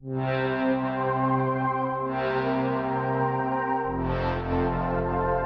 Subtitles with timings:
[0.00, 0.20] Hello,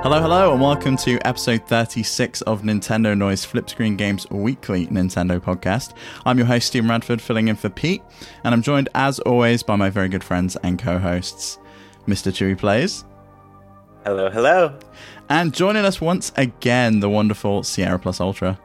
[0.04, 5.94] hello, and welcome to episode 36 of Nintendo Noise Flip Screen Games Weekly Nintendo podcast.
[6.26, 8.02] I'm your host, Stephen Radford, filling in for Pete,
[8.44, 11.58] and I'm joined, as always, by my very good friends and co hosts,
[12.06, 12.30] Mr.
[12.30, 13.06] Chewy Plays.
[14.04, 14.78] Hello, hello.
[15.30, 18.60] And joining us once again, the wonderful Sierra Plus Ultra.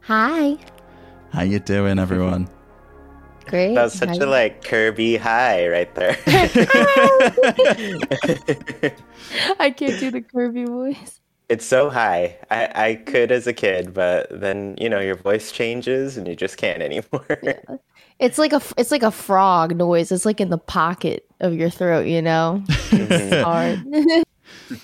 [0.00, 0.58] Hi.
[1.32, 2.50] How you doing, everyone?
[3.46, 3.74] Great.
[3.74, 6.16] That was such a like Kirby high right there.
[9.58, 11.20] I can't do the Kirby voice.
[11.48, 12.38] it's so high.
[12.50, 16.34] I, I could as a kid, but then you know your voice changes and you
[16.34, 17.26] just can't anymore.
[17.42, 17.60] Yeah.
[18.18, 20.12] It's like a it's like a frog noise.
[20.12, 22.62] It's like in the pocket of your throat, you know.
[22.66, 23.12] Mm-hmm.
[23.12, 24.24] It's hard.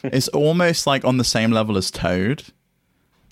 [0.13, 2.45] it's almost like on the same level as Toad.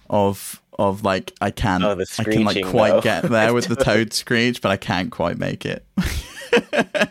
[0.08, 3.00] Of of like I can Oh, the I can like quite though.
[3.00, 5.86] get there with the Toad screech, but I can't quite make it.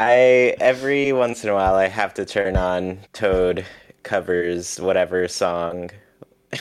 [0.00, 3.64] I every once in a while I have to turn on Toad
[4.02, 5.90] covers whatever song.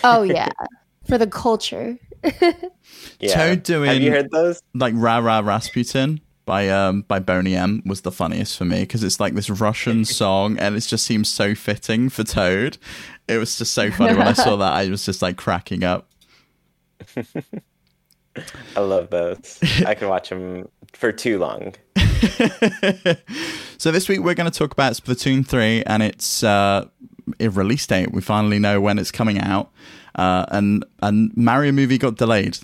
[0.04, 0.50] oh yeah,
[1.08, 1.98] for the culture.
[3.20, 3.34] Yeah.
[3.34, 4.62] Toad doing Have you heard those?
[4.74, 9.04] like Ra Ra Rasputin by um by Boney M was the funniest for me because
[9.04, 12.78] it's like this Russian song and it just seems so fitting for Toad.
[13.28, 14.74] It was just so funny when I saw that.
[14.74, 16.10] I was just like cracking up.
[18.76, 19.60] I love those.
[19.86, 21.76] I can watch them for too long.
[23.78, 26.86] so this week we're going to talk about Splatoon 3 and its uh,
[27.40, 28.12] release date.
[28.12, 29.72] We finally know when it's coming out.
[30.16, 32.60] Uh, and and Mario movie got delayed.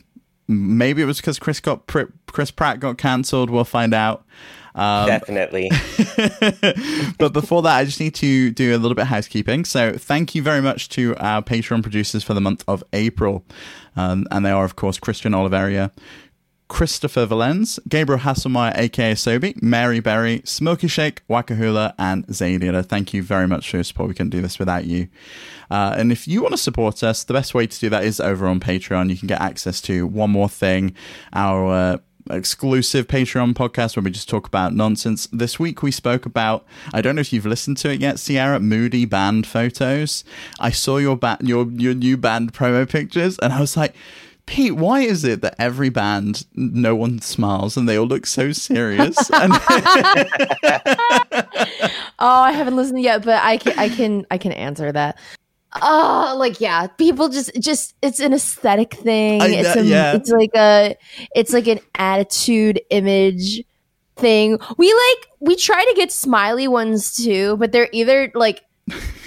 [0.50, 3.52] Maybe it was because Chris got Chris Pratt got cancelled.
[3.52, 4.26] We'll find out.
[4.74, 5.70] Um, Definitely.
[7.20, 9.66] but before that, I just need to do a little bit of housekeeping.
[9.66, 13.44] So, thank you very much to our Patreon producers for the month of April.
[13.96, 15.92] Um, and they are, of course, Christian Oliveria,
[16.70, 22.86] Christopher Valenz, Gabriel Hasselmeyer, aka Sobi, Mary Berry, Smokey Shake, Wakahula, and Zadia.
[22.86, 24.08] Thank you very much for your support.
[24.08, 25.10] We couldn't do this without you.
[25.70, 28.20] Uh, and if you want to support us, the best way to do that is
[28.20, 29.10] over on Patreon.
[29.10, 30.96] You can get access to One More Thing,
[31.34, 31.74] our.
[31.74, 31.98] Uh,
[32.32, 35.28] exclusive Patreon podcast where we just talk about nonsense.
[35.32, 36.64] This week we spoke about
[36.94, 40.24] I don't know if you've listened to it yet, Sierra, moody band photos.
[40.60, 43.96] I saw your ba- your your new band promo pictures and I was like
[44.50, 48.52] Pete, why is it that every band no one smiles and they all look so
[48.52, 49.16] serious?
[49.34, 49.54] And
[52.18, 55.20] Oh, I haven't listened yet, but I can I can I can answer that.
[55.82, 59.40] Oh, like yeah, people just just it's an aesthetic thing.
[59.42, 60.16] I- it's uh, a, yeah.
[60.16, 60.98] it's like a
[61.36, 63.64] it's like an attitude image
[64.18, 64.58] thing.
[64.78, 68.64] We like we try to get smiley ones too, but they're either like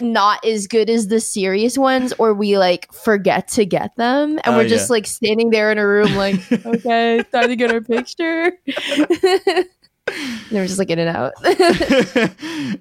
[0.00, 4.54] not as good as the serious ones or we like forget to get them and
[4.54, 4.94] Oh, we're just yeah.
[4.94, 6.36] like standing there in a room like
[6.66, 8.52] okay time to get our picture.
[10.08, 11.32] And we're just like in and out.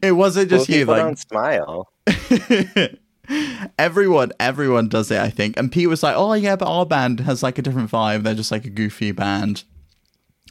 [0.02, 1.88] It wasn't just Well, you, like don't smile.
[3.78, 5.58] everyone everyone does it i think.
[5.58, 8.24] And pete was like oh yeah but our band has like a different vibe.
[8.24, 9.64] They're just like a goofy band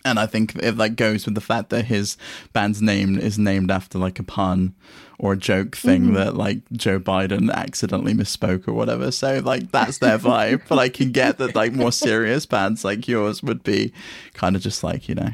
[0.04, 2.16] and i think it like goes with the fact that his
[2.52, 4.74] band's name is named after like a pun
[5.18, 9.10] or a joke thing that like joe biden accidentally misspoke or whatever.
[9.10, 10.62] So like that's their vibe.
[10.68, 13.92] But i can get that like more serious bands like yours would be
[14.32, 15.30] kind of just like you know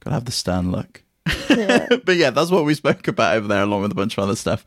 [0.00, 1.02] gotta have the stern look.
[2.04, 4.36] But yeah, that's what we spoke about over there, along with a bunch of other
[4.36, 4.64] stuff.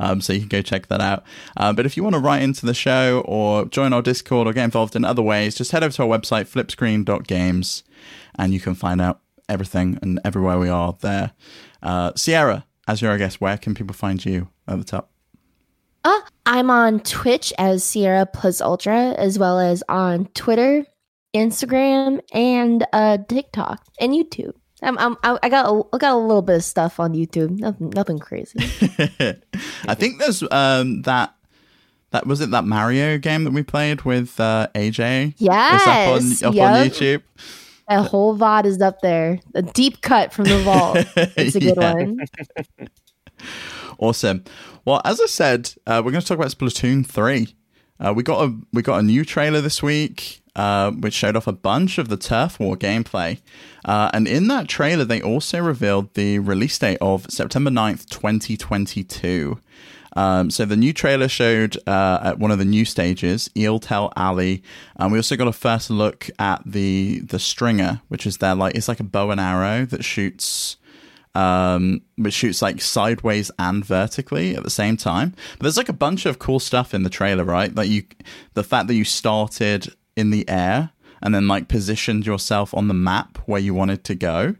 [0.00, 1.24] Um, so you can go check that out.
[1.56, 4.52] Uh, but if you want to write into the show or join our Discord or
[4.52, 7.82] get involved in other ways, just head over to our website, flipscreen.games,
[8.38, 11.32] and you can find out everything and everywhere we are there.
[11.82, 15.10] Uh, Sierra, as your guest, where can people find you at the top?
[16.04, 20.86] Uh, I'm on Twitch as Sierra Plus Ultra, as well as on Twitter,
[21.34, 24.52] Instagram, and uh, TikTok and YouTube.
[24.80, 27.50] I'm, I'm, I I got a, I got a little bit of stuff on YouTube.
[27.58, 28.58] Nothing, nothing crazy.
[29.88, 31.34] I think there's um, that.
[32.10, 32.50] That was it.
[32.52, 35.34] That Mario game that we played with uh, AJ.
[35.36, 36.72] Yes, is up on, up yep.
[36.72, 37.22] on YouTube.
[37.88, 39.40] A whole VOD is up there.
[39.54, 40.98] A deep cut from the vault.
[41.16, 41.94] It's a good Yeah.
[41.94, 42.18] one.
[43.98, 44.44] Awesome.
[44.84, 47.54] Well, as I said, uh, we're going to talk about Splatoon three.
[48.00, 51.46] Uh, we got a we got a new trailer this week, uh, which showed off
[51.48, 53.40] a bunch of the Turf War gameplay.
[53.84, 59.58] Uh, and in that trailer, they also revealed the release date of September 9th, 2022.
[60.18, 64.64] Um, so the new trailer showed uh, at one of the new stages, Eeltail Alley,
[64.96, 68.74] and we also got a first look at the the stringer, which is their like
[68.74, 70.76] it's like a bow and arrow that shoots
[71.36, 75.36] um, which shoots like sideways and vertically at the same time.
[75.52, 77.72] But there's like a bunch of cool stuff in the trailer, right?
[77.72, 78.02] Like you,
[78.54, 80.90] the fact that you started in the air
[81.22, 84.56] and then like positioned yourself on the map where you wanted to go.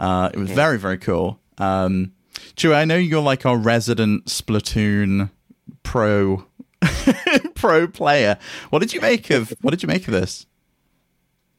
[0.00, 1.38] Uh, it was very very cool.
[1.58, 2.14] Um,
[2.56, 5.30] Chewie, I know you're like our resident Splatoon
[5.82, 6.46] pro
[7.54, 8.38] pro player.
[8.70, 10.46] What did you make of what did you make of this?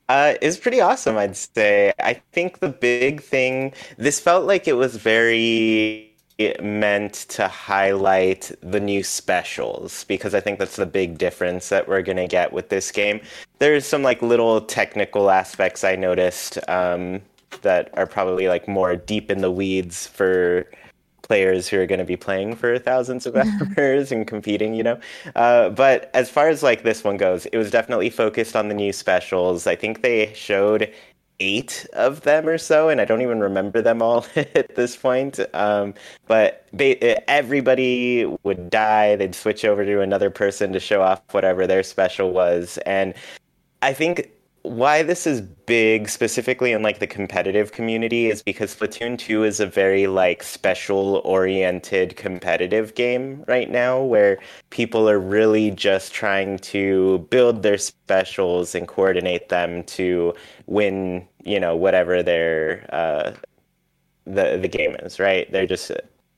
[0.09, 1.93] Uh, it's pretty awesome, I'd say.
[1.99, 6.13] I think the big thing, this felt like it was very
[6.61, 12.01] meant to highlight the new specials because I think that's the big difference that we're
[12.01, 13.21] going to get with this game.
[13.59, 17.21] There's some like little technical aspects I noticed um,
[17.61, 20.65] that are probably like more deep in the weeds for
[21.21, 23.35] players who are going to be playing for thousands of
[23.77, 24.99] hours and competing, you know.
[25.35, 28.73] Uh, but as far as like this one goes, it was definitely focused on the
[28.73, 29.65] new specials.
[29.65, 30.93] I think they showed
[31.39, 35.39] eight of them or so, and I don't even remember them all at this point.
[35.53, 35.93] Um,
[36.27, 39.15] but ba- everybody would die.
[39.15, 43.13] They'd switch over to another person to show off whatever their special was, and
[43.81, 44.29] I think
[44.63, 49.59] why this is big specifically in like the competitive community is because Splatoon 2 is
[49.59, 54.39] a very like special oriented competitive game right now where
[54.69, 60.33] people are really just trying to build their specials and coordinate them to
[60.65, 63.33] win, you know, whatever their uh
[64.25, 65.51] the the game is, right?
[65.51, 65.91] They're just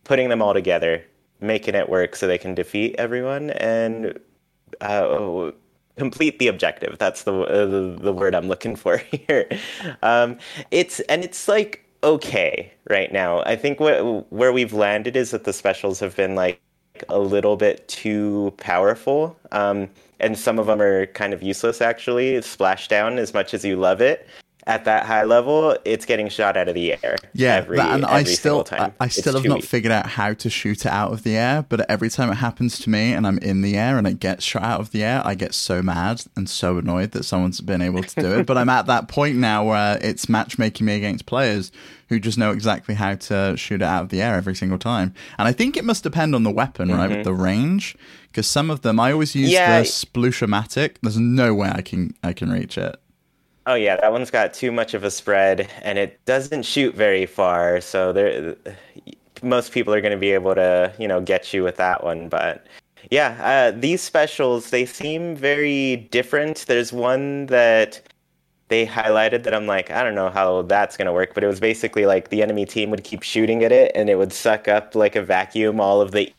[0.04, 1.06] putting them all together,
[1.42, 4.20] making it work so they can defeat everyone and
[4.82, 5.52] uh
[5.98, 6.98] complete the objective.
[6.98, 8.98] That's the uh, the, the, word I'm looking for
[9.28, 9.48] here.
[10.02, 10.38] Um,
[10.72, 13.42] it's and it's like okay right now.
[13.44, 16.62] I think what where we've landed is that the specials have been like
[17.10, 19.38] a little bit too powerful.
[19.52, 19.90] Um,
[20.20, 22.34] and some of them are kind of useless actually.
[22.36, 24.28] Splashdown, as much as you love it,
[24.68, 27.18] at that high level, it's getting shot out of the air.
[27.34, 28.94] Yeah, every, and every I still, time.
[29.00, 31.66] I, I still have not figured out how to shoot it out of the air.
[31.70, 34.44] But every time it happens to me, and I'm in the air and it gets
[34.44, 37.82] shot out of the air, I get so mad and so annoyed that someone's been
[37.82, 38.48] able to do it.
[38.48, 41.72] but I'm at that point now where it's matchmaking me against players
[42.10, 45.14] who just know exactly how to shoot it out of the air every single time.
[45.38, 46.98] And I think it must depend on the weapon, mm-hmm.
[46.98, 47.10] right?
[47.10, 47.96] With the range,
[48.32, 49.82] because some of them I always use yeah.
[49.82, 50.98] the Splooshomatic.
[51.04, 53.00] There's no way I can I can reach it.
[53.68, 57.26] Oh yeah, that one's got too much of a spread, and it doesn't shoot very
[57.26, 57.82] far.
[57.82, 58.56] So there,
[59.42, 62.30] most people are going to be able to, you know, get you with that one.
[62.30, 62.66] But
[63.10, 66.66] yeah, uh, these specials they seem very different.
[66.68, 68.02] There's one that
[68.68, 71.48] they highlighted that I'm like, I don't know how that's going to work, but it
[71.48, 74.68] was basically like the enemy team would keep shooting at it, and it would suck
[74.68, 76.32] up like a vacuum all of the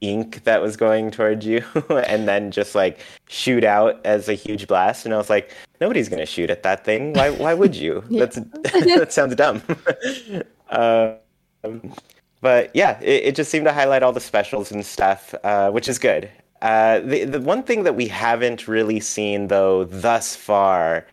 [0.00, 1.64] ink that was going towards you
[2.06, 2.98] and then just like
[3.28, 6.62] shoot out as a huge blast and i was like nobody's going to shoot at
[6.62, 7.12] that thing.
[7.12, 8.04] Why why would you?
[8.10, 9.62] That's that sounds dumb.
[10.68, 11.14] Uh,
[12.40, 15.88] but yeah it, it, just seemed to highlight all the specials and stuff uh, which
[15.88, 16.30] is good.
[16.62, 21.06] Uh, the, the one thing that we haven't really seen though thus far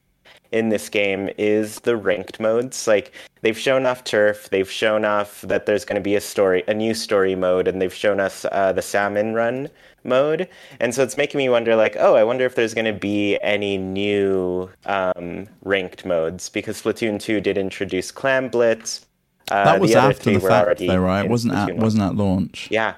[0.52, 2.88] in this game is the ranked modes.
[2.88, 6.64] Like they've shown off turf, they've shown off that there's going to be a story,
[6.68, 9.70] a new story mode, and they've shown us uh, the salmon run
[10.04, 10.48] mode.
[10.80, 13.38] And so it's making me wonder, like, oh, I wonder if there's going to be
[13.42, 19.06] any new um, ranked modes because Splatoon 2 did introduce Clam Blitz.
[19.50, 21.26] Uh, that was the after the fact, though, right?
[21.26, 22.70] It wasn't at wasn't at launch.
[22.72, 22.94] Yeah,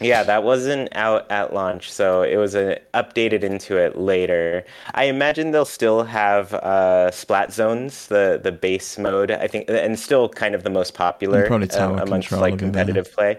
[0.00, 4.64] yeah, that wasn't out at launch, so it was a, updated into it later.
[4.94, 9.32] I imagine they'll still have uh, splat zones, the the base mode.
[9.32, 13.38] I think, and still kind of the most popular uh, amongst like competitive play.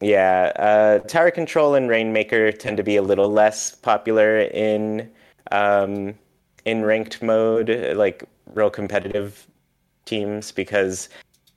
[0.00, 5.10] Yeah, uh, tower control and rainmaker tend to be a little less popular in
[5.52, 6.14] um,
[6.64, 9.46] in ranked mode, like real competitive
[10.06, 11.10] teams, because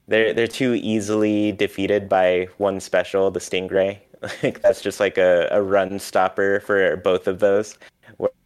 [0.08, 4.00] they're they're too easily defeated by one special, the Stingray.
[4.42, 7.78] Like that's just like a, a run stopper for both of those.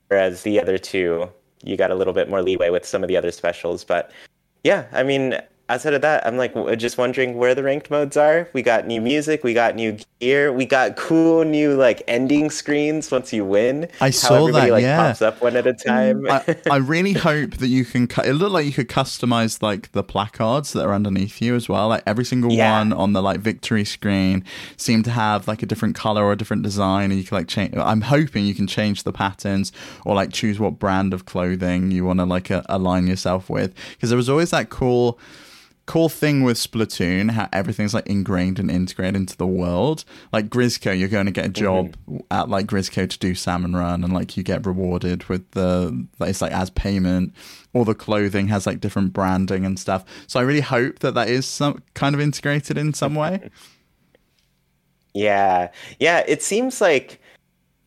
[0.07, 1.29] Whereas the other two,
[1.63, 3.83] you got a little bit more leeway with some of the other specials.
[3.83, 4.11] But
[4.63, 5.39] yeah, I mean,
[5.69, 8.49] outside of that, I'm like just wondering where the ranked modes are.
[8.53, 13.11] We got new music, we got new gear, we got cool new like ending screens
[13.11, 13.89] once you win.
[13.99, 14.69] I saw that.
[14.69, 16.25] Like, yeah, pops up one at a time.
[16.29, 18.07] I, I, really hope that you can.
[18.07, 21.67] Cu- it looked like you could customize like the placards that are underneath you as
[21.67, 21.89] well.
[21.89, 22.79] Like every single yeah.
[22.79, 24.43] one on the like victory screen
[24.77, 27.47] seemed to have like a different color or a different design, and you can like
[27.47, 27.75] change.
[27.75, 29.73] I'm hoping you can change the patterns
[30.05, 33.73] or like choose what brand of clothing you want to like uh, align yourself with.
[33.91, 35.19] Because there was always that cool
[35.87, 40.03] cool thing with Splatoon, how everything's like ingrained and integrated into the world.
[40.31, 42.17] Like Grizzco, you're going to get a job mm-hmm.
[42.29, 46.41] at like Grizzco to do salmon run, and like you get rewarded with the it's
[46.41, 47.33] like as payment.
[47.73, 50.03] All the clothing has like different branding and stuff.
[50.27, 53.49] So I really hope that that is some kind of integrated in some way.
[55.13, 56.23] yeah, yeah.
[56.27, 57.21] It seems like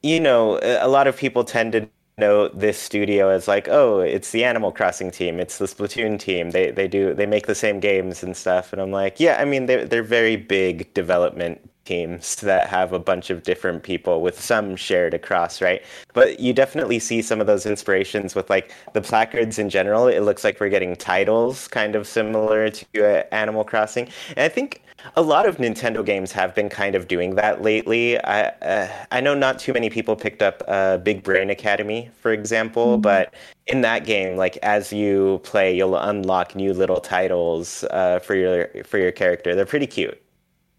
[0.02, 1.88] you know a lot of people tend to
[2.20, 6.50] note this studio as like, oh, it's the Animal Crossing team, it's the Splatoon team.
[6.50, 8.72] They they do they make the same games and stuff.
[8.72, 12.98] And I'm like, yeah, I mean they're they're very big development teams that have a
[13.00, 15.82] bunch of different people with some shared across, right?
[16.12, 20.06] But you definitely see some of those inspirations with like the placards in general.
[20.06, 24.08] It looks like we're getting titles kind of similar to uh, Animal Crossing.
[24.36, 24.82] And I think
[25.16, 28.22] a lot of Nintendo games have been kind of doing that lately.
[28.24, 32.32] I uh, I know not too many people picked up uh, Big Brain Academy, for
[32.32, 33.02] example, mm-hmm.
[33.02, 33.34] but
[33.66, 38.68] in that game, like as you play, you'll unlock new little titles uh, for your
[38.84, 39.54] for your character.
[39.54, 40.20] They're pretty cute.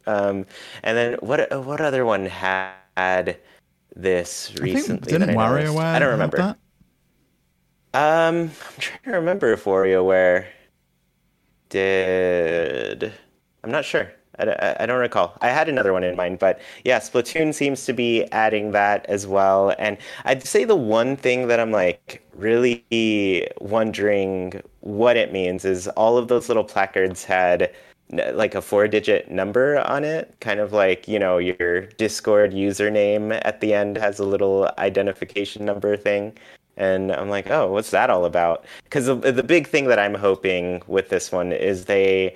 [0.08, 0.46] Um,
[0.84, 3.38] and then what what other one had
[3.96, 5.12] this recently?
[5.12, 5.80] didn't WarioWare?
[5.80, 6.38] I, I don't remember.
[6.38, 6.58] That?
[7.94, 10.48] Um, I'm trying to remember if WarioWare
[11.70, 13.14] did.
[13.64, 14.12] I'm not sure.
[14.40, 15.38] I, I, don't recall.
[15.42, 19.28] I had another one in mind, but yeah, Splatoon seems to be adding that as
[19.28, 19.76] well.
[19.78, 25.88] And I'd say the one thing that I'm like really wondering what it means is
[25.90, 27.72] all of those little placards had
[28.34, 33.40] like a four digit number on it kind of like you know your discord username
[33.46, 36.34] at the end has a little identification number thing
[36.76, 40.16] and i'm like oh what's that all about because the, the big thing that i'm
[40.16, 42.36] hoping with this one is they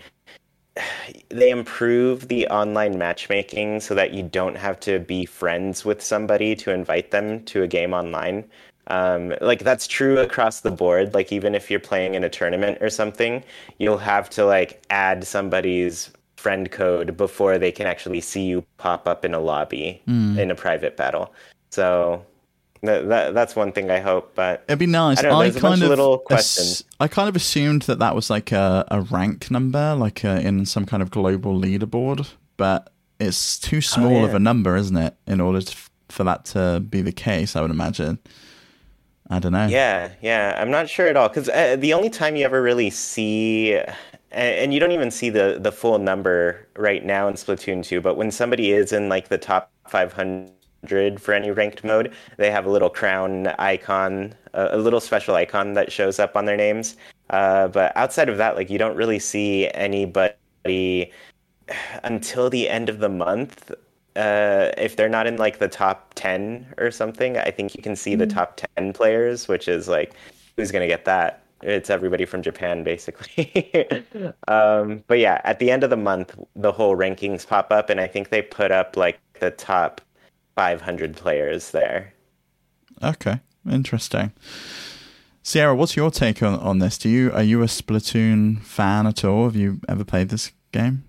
[1.30, 6.56] they improve the online matchmaking so that you don't have to be friends with somebody
[6.56, 8.44] to invite them to a game online
[8.88, 11.14] um, like that's true across the board.
[11.14, 13.44] Like even if you're playing in a tournament or something,
[13.80, 19.08] you'll have to like add somebody's friend code before they can actually see you pop
[19.08, 20.38] up in a lobby mm.
[20.38, 21.34] in a private battle.
[21.72, 22.24] So
[22.82, 24.36] that, that, that's one thing I hope.
[24.36, 25.24] But it'd be nice.
[25.24, 26.84] I, know, I kind of little questions.
[27.00, 30.40] I kind of assumed that that was like a, a rank number, like a, uh,
[30.40, 34.26] in some kind of global leaderboard, but it's too small oh, yeah.
[34.26, 35.16] of a number, isn't it?
[35.28, 35.78] In order to,
[36.10, 38.20] for that to be the case, I would imagine.
[39.30, 39.68] I don't know.
[39.68, 42.92] Yeah, yeah, I'm not sure at all because uh, the only time you ever really
[42.92, 43.80] see,
[44.32, 48.18] and you don't even see the the full number right now in Splatoon 2, but
[48.18, 50.52] when somebody is in like the top 500
[51.20, 55.74] for any ranked mode, they have a little crown icon, a, a little special icon
[55.74, 56.98] that shows up on their names.
[57.30, 61.12] Uh, but outside of that, like you don't really see anybody
[62.04, 63.72] until the end of the month
[64.16, 67.96] uh, if they're not in like the top 10 or something, I think you can
[67.96, 68.20] see mm-hmm.
[68.20, 70.14] the top 10 players, which is like,
[70.56, 71.42] who's going to get that?
[71.62, 73.74] It's everybody from Japan, basically.
[74.48, 78.00] um, but yeah, at the end of the month, the whole rankings pop up, and
[78.00, 80.02] I think they put up like the top
[80.56, 82.14] 500 players there.
[83.04, 84.32] Okay, interesting.
[85.44, 86.98] Sierra, what's your take on, on this?
[86.98, 89.46] Do you are you a Splatoon fan at all?
[89.46, 91.04] Have you ever played this game?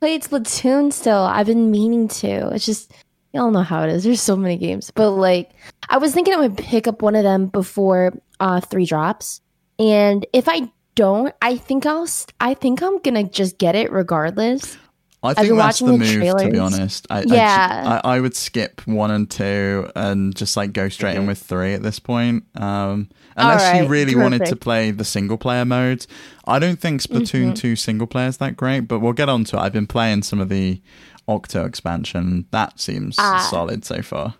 [0.00, 1.18] played Splatoon still.
[1.18, 2.48] I've been meaning to.
[2.54, 2.92] It's just
[3.32, 4.04] y'all know how it is.
[4.04, 4.90] There's so many games.
[4.90, 5.50] But like
[5.88, 9.40] I was thinking I would pick up one of them before uh three drops.
[9.78, 12.08] And if I don't, I think I'll
[12.40, 14.78] I think I'm gonna just get it regardless.
[15.22, 16.42] I think that's the, the move, trailers.
[16.42, 17.06] to be honest.
[17.10, 21.22] I, yeah, I, I, would skip one and two and just like go straight mm-hmm.
[21.22, 22.44] in with three at this point.
[22.56, 26.08] Um, unless right, you really wanted to play the single player modes.
[26.46, 27.52] I don't think Splatoon mm-hmm.
[27.52, 29.60] 2 single player is that great, but we'll get on to it.
[29.60, 30.80] I've been playing some of the
[31.28, 32.46] Octo expansion.
[32.50, 33.46] That seems ah.
[33.50, 34.34] solid so far.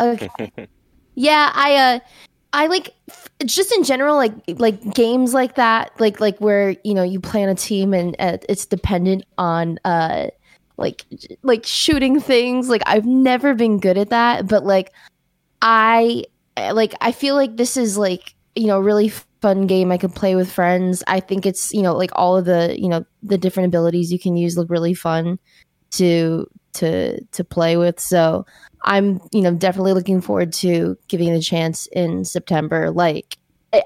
[0.00, 0.28] Okay.
[1.14, 2.00] yeah, I uh
[2.52, 2.94] I like
[3.46, 7.42] just in general like like games like that like like where you know you play
[7.42, 10.26] on a team and uh, it's dependent on uh
[10.76, 11.04] like
[11.42, 12.68] like shooting things.
[12.68, 14.92] Like I've never been good at that but like
[15.62, 16.24] I
[16.56, 19.08] like I feel like this is like you know really
[19.40, 21.02] fun game I could play with friends.
[21.06, 24.18] I think it's you know like all of the you know the different abilities you
[24.18, 25.38] can use look really fun
[25.92, 28.46] to to to play with so
[28.84, 32.90] I'm, you know, definitely looking forward to giving it a chance in September.
[32.90, 33.38] Like,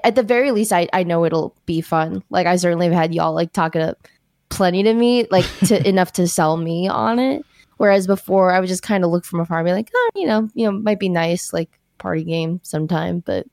[0.03, 2.23] at the very least, I, I know it'll be fun.
[2.29, 4.07] Like, I certainly have had y'all like talking up
[4.49, 7.45] plenty to me, like to enough to sell me on it.
[7.77, 10.25] Whereas before, I would just kind of look from afar and be like, oh, you
[10.25, 13.19] know, you know, might be nice, like party game sometime.
[13.19, 13.45] But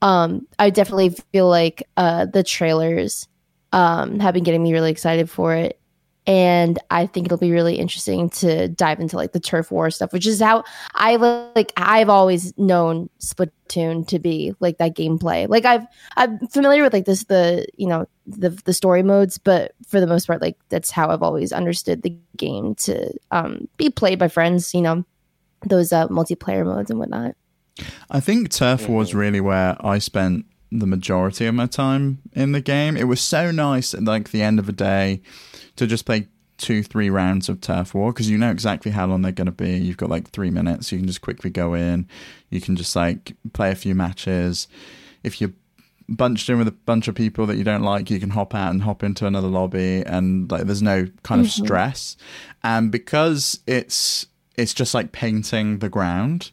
[0.00, 3.26] um, I definitely feel like uh, the trailers
[3.72, 5.80] um, have been getting me really excited for it
[6.28, 10.12] and I think it'll be really interesting to dive into like the turf war stuff,
[10.12, 10.62] which is how
[10.94, 15.48] I like I've always known Splatoon to be like that gameplay.
[15.48, 15.86] Like I've
[16.18, 20.06] I'm familiar with like this the you know the the story modes, but for the
[20.06, 24.28] most part, like that's how I've always understood the game to um, be played by
[24.28, 24.74] friends.
[24.74, 25.04] You know,
[25.66, 27.36] those uh, multiplayer modes and whatnot.
[28.10, 32.52] I think turf war was really where I spent the majority of my time in
[32.52, 32.98] the game.
[32.98, 35.22] It was so nice at like the end of the day
[35.78, 39.22] to just play two, three rounds of turf war because you know exactly how long
[39.22, 39.78] they're going to be.
[39.78, 40.92] You've got like three minutes.
[40.92, 42.06] You can just quickly go in.
[42.50, 44.68] You can just like play a few matches.
[45.22, 45.52] If you're
[46.08, 48.72] bunched in with a bunch of people that you don't like, you can hop out
[48.72, 51.64] and hop into another lobby, and like there's no kind of mm-hmm.
[51.64, 52.16] stress.
[52.62, 56.50] And because it's it's just like painting the ground,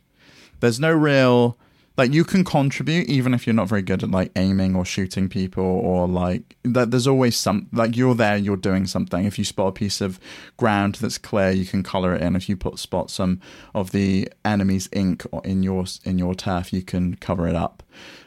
[0.60, 1.58] there's no real
[1.97, 5.29] like you can contribute even if you're not very good at like aiming or shooting
[5.29, 9.25] people or like that there's always some like you're there you're doing something.
[9.25, 10.19] If you spot a piece of
[10.57, 12.35] ground that's clear you can color it in.
[12.35, 13.39] If you put spot some
[13.73, 17.83] of the enemy's ink or in your in your turf you can cover it up.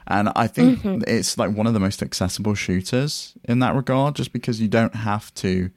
[0.07, 1.03] And i think mm-hmm.
[1.07, 4.95] it's like one of the most accessible shooters in that regard just because you don't
[4.95, 5.71] have to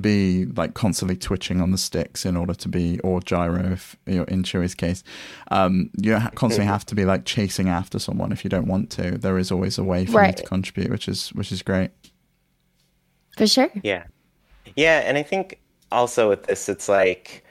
[0.00, 4.16] be like constantly twitching on the sticks in order to be or gyro if you
[4.16, 5.04] know, in Chewy's case.
[5.50, 9.18] Um, you constantly have to be like chasing after someone if you don't want to.
[9.18, 10.28] There is always a way for right.
[10.28, 11.90] you to contribute which is which is great.
[13.36, 13.70] For sure.
[13.82, 14.04] Yeah.
[14.76, 17.44] Yeah and I think also with this it's like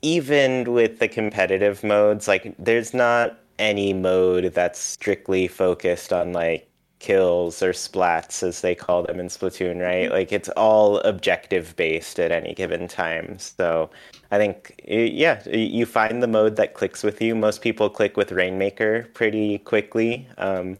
[0.00, 6.68] even with the competitive modes like there's not any mode that's strictly focused on like
[7.04, 10.10] kills or splats as they call them in Splatoon, right?
[10.10, 13.38] Like it's all objective based at any given time.
[13.38, 13.90] So
[14.30, 17.34] I think yeah, you find the mode that clicks with you.
[17.34, 20.26] Most people click with Rainmaker pretty quickly.
[20.38, 20.78] Um,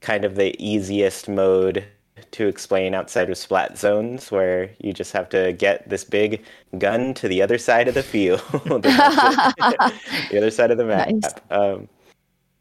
[0.00, 1.84] kind of the easiest mode
[2.32, 6.42] to explain outside of splat zones where you just have to get this big
[6.78, 9.92] gun to the other side of the field the
[10.36, 11.34] other side of the map nice.
[11.50, 11.88] um,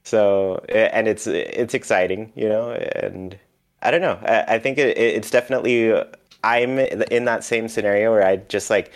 [0.09, 3.37] so and it's it's exciting, you know, and
[3.81, 4.19] I don't know.
[4.23, 5.93] I, I think it, it's definitely
[6.43, 8.91] I'm in that same scenario where I just like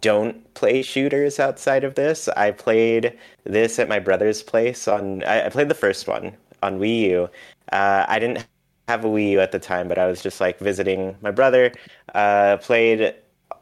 [0.00, 2.28] don't play shooters outside of this.
[2.28, 5.22] I played this at my brother's place on.
[5.24, 7.28] I, I played the first one on Wii U.
[7.72, 8.46] Uh, I didn't
[8.88, 11.72] have a Wii U at the time, but I was just like visiting my brother.
[12.14, 13.14] Uh, played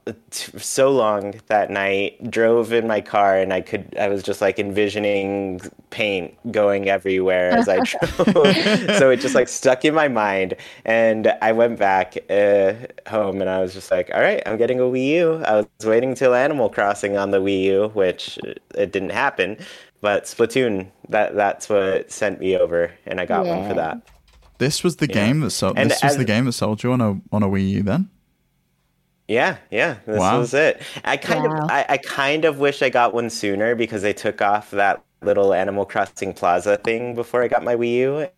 [0.30, 4.58] so long that night drove in my car and i could i was just like
[4.58, 8.56] envisioning paint going everywhere as i drove.
[8.98, 10.54] So it just like stuck in my mind.
[10.84, 12.74] And i went back uh,
[13.08, 15.42] home and i was just like all right i'm getting a wii u.
[15.44, 18.38] I was waiting till animal crossing on the wii u which
[18.74, 19.58] it didn't happen
[20.00, 23.56] but splatoon that that's what sent me over and i got yeah.
[23.56, 24.00] one for that.
[24.58, 25.14] This was the yeah.
[25.14, 27.48] game that sold this was as, the game that sold you on a on a
[27.48, 28.10] wii u then
[29.30, 30.40] yeah, yeah, this wow.
[30.40, 30.82] was it.
[31.04, 31.62] I kind wow.
[31.62, 35.04] of, I, I kind of wish I got one sooner because they took off that
[35.22, 38.28] little Animal Crossing Plaza thing before I got my Wii U,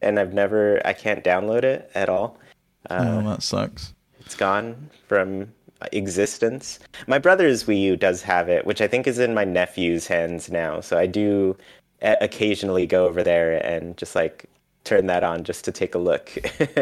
[0.00, 2.40] and I've never, I can't download it at all.
[2.90, 3.94] Uh, oh, that sucks.
[4.18, 5.52] It's gone from
[5.92, 6.80] existence.
[7.06, 10.50] My brother's Wii U does have it, which I think is in my nephew's hands
[10.50, 10.80] now.
[10.80, 11.56] So I do
[12.02, 14.46] occasionally go over there and just like
[14.82, 16.32] turn that on just to take a look.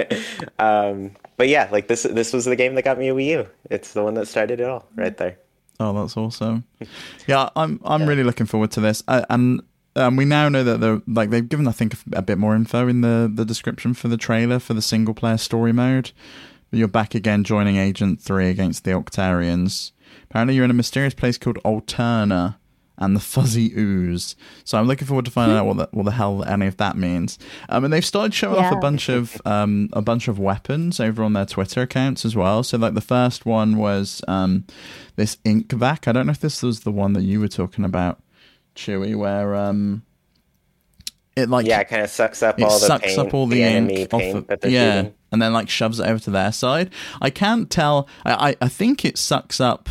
[0.59, 3.49] um, but yeah, like this this was the game that got me a Wii U.
[3.71, 5.39] It's the one that started it all, right there.
[5.81, 6.65] Oh, that's awesome.
[7.27, 8.09] Yeah, I'm I'm yeah.
[8.09, 9.63] really looking forward to this, uh, and
[9.97, 12.89] um, we now know that they're like they've given I think a bit more info
[12.89, 16.13] in the the description for the trailer for the single player story mode.
[16.73, 19.93] You're back again, joining Agent Three against the Octarians.
[20.25, 22.57] Apparently, you're in a mysterious place called Alterna,
[23.01, 24.37] and the fuzzy ooze.
[24.65, 26.97] So I'm looking forward to finding out what the, what the hell any of that
[26.97, 27.39] means.
[27.69, 28.67] Um, and they've started showing yeah.
[28.67, 32.37] off a bunch of um, a bunch of weapons over on their Twitter accounts as
[32.37, 32.63] well.
[32.63, 34.67] So like the first one was um,
[35.17, 36.07] this ink vac.
[36.07, 38.21] I don't know if this was the one that you were talking about,
[38.77, 40.03] Chewy, where um,
[41.37, 43.57] it like yeah, it kind of sucks up all the sucks paint, up all the,
[43.57, 45.15] the enemy paint the, that yeah, shooting.
[45.33, 46.91] and then like shoves it over to their side.
[47.23, 48.07] I can't tell.
[48.27, 49.89] I, I I think it sucks up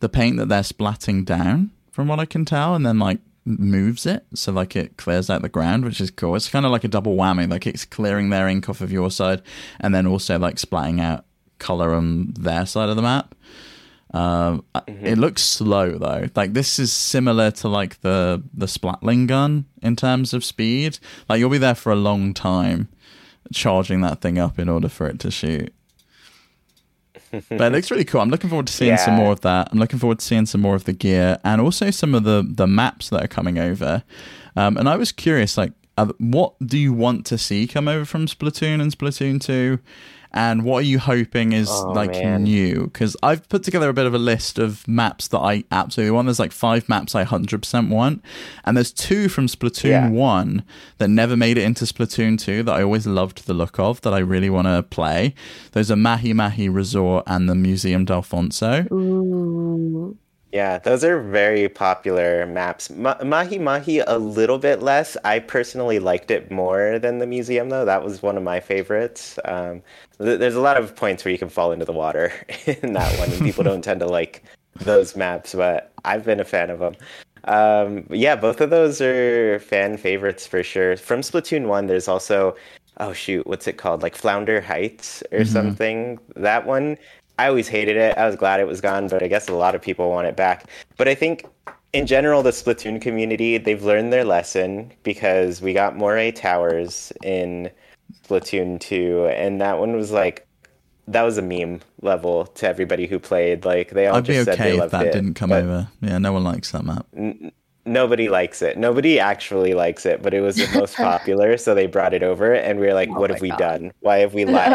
[0.00, 4.06] the paint that they're splatting down from what I can tell, and then like moves
[4.06, 6.34] it so like it clears out the ground, which is cool.
[6.34, 9.12] It's kind of like a double whammy, like it's clearing their ink off of your
[9.12, 9.42] side,
[9.78, 11.24] and then also like splatting out
[11.60, 13.36] color on their side of the map.
[14.12, 15.06] Um, mm-hmm.
[15.06, 16.28] It looks slow though.
[16.34, 20.98] Like this is similar to like the the splatling gun in terms of speed.
[21.28, 22.88] Like you'll be there for a long time
[23.52, 25.72] charging that thing up in order for it to shoot
[27.48, 28.20] but it looks really cool.
[28.20, 28.96] I'm looking forward to seeing yeah.
[28.96, 29.68] some more of that.
[29.72, 32.46] I'm looking forward to seeing some more of the gear and also some of the
[32.46, 34.02] the maps that are coming over.
[34.56, 38.04] Um, and I was curious, like, uh, what do you want to see come over
[38.04, 39.78] from Splatoon and Splatoon Two?
[40.34, 42.42] And what are you hoping is oh, like man.
[42.42, 42.84] new?
[42.84, 46.26] Because I've put together a bit of a list of maps that I absolutely want.
[46.26, 48.22] There's like five maps I 100% want,
[48.64, 50.08] and there's two from Splatoon yeah.
[50.08, 50.64] 1
[50.98, 54.12] that never made it into Splatoon 2 that I always loved the look of that
[54.12, 55.34] I really want to play.
[55.70, 58.88] Those are Mahi Mahi Resort and the Museum d'Alfonso.
[58.92, 60.18] Ooh.
[60.54, 62.88] Yeah, those are very popular maps.
[62.88, 65.16] Ma- Mahi Mahi a little bit less.
[65.24, 67.84] I personally liked it more than the museum though.
[67.84, 69.36] That was one of my favorites.
[69.46, 69.82] Um,
[70.18, 72.32] th- there's a lot of points where you can fall into the water
[72.66, 74.44] in that one, and people don't tend to like
[74.76, 76.94] those maps, but I've been a fan of them.
[77.44, 80.96] Um, yeah, both of those are fan favorites for sure.
[80.96, 82.54] From Splatoon 1, there's also,
[82.98, 84.02] oh shoot, what's it called?
[84.02, 86.20] Like Flounder Heights or something.
[86.36, 86.96] That one,
[87.38, 88.16] I always hated it.
[88.16, 90.36] I was glad it was gone, but I guess a lot of people want it
[90.36, 90.66] back.
[90.96, 91.44] But I think
[91.92, 97.70] in general, the Splatoon community, they've learned their lesson because we got Moray Towers in
[98.24, 100.46] Splatoon 2, and that one was like,
[101.06, 103.64] that was a meme level to everybody who played.
[103.64, 105.12] Like they all I'd be just said okay they if loved that it.
[105.12, 105.88] didn't come over.
[106.00, 107.06] Yeah, no one likes that map.
[107.86, 108.78] Nobody likes it.
[108.78, 112.54] Nobody actually likes it, but it was the most popular, so they brought it over,
[112.54, 113.58] and we were like, Oh "What my have we God.
[113.58, 113.92] done?
[114.00, 114.72] Why have we lied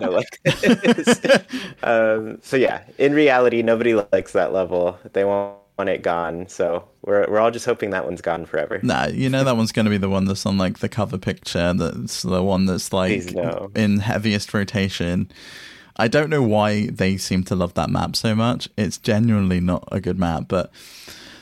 [0.00, 1.44] to like
[1.82, 4.98] um, so yeah, in reality, nobody likes that level.
[5.12, 6.48] They want want it gone.
[6.48, 8.80] So we're we're all just hoping that one's gone forever.
[8.82, 11.18] Nah, you know that one's going to be the one that's on like the cover
[11.18, 11.72] picture.
[11.74, 13.70] That's the one that's like no.
[13.74, 15.30] in heaviest rotation.
[15.98, 18.68] I don't know why they seem to love that map so much.
[18.76, 20.70] It's genuinely not a good map, but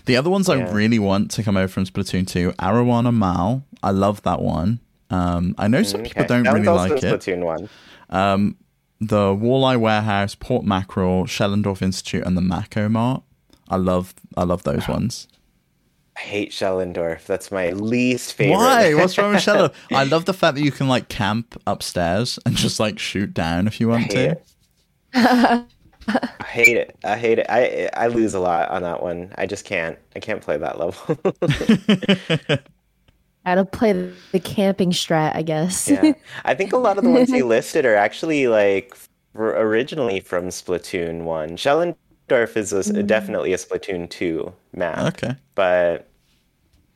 [0.04, 3.64] the other ones I really want to come over from Splatoon 2, Arowana Mall.
[3.82, 4.80] I love that one.
[5.10, 7.20] Um, I know some people don't that really one's also like it.
[7.20, 7.68] Splatoon one.
[8.10, 8.56] Um,
[9.00, 13.22] the Walleye Warehouse, Port Mackerel, Shellendorf Institute, and the Mako Mart.
[13.68, 15.28] I love, I love those ones.
[16.16, 17.26] I hate Shellendorf.
[17.26, 18.56] That's my least favorite.
[18.56, 18.94] Why?
[18.94, 19.74] What's wrong with Shellendorf?
[19.92, 23.66] I love the fact that you can like camp upstairs and just like shoot down
[23.66, 24.38] if you want to.
[26.08, 26.24] it.
[26.40, 26.96] I hate it.
[27.04, 27.46] I hate it.
[27.48, 29.32] I I lose a lot on that one.
[29.36, 29.98] I just can't.
[30.16, 31.18] I can't play that level.
[33.46, 35.86] Gotta play the, the camping strat, I guess.
[35.88, 36.12] yeah,
[36.46, 38.96] I think a lot of the ones you listed are actually like
[39.34, 41.50] r- originally from Splatoon One.
[41.50, 43.06] Shellendorf is a, s- mm.
[43.06, 45.36] definitely a Splatoon Two map, Okay.
[45.54, 46.08] but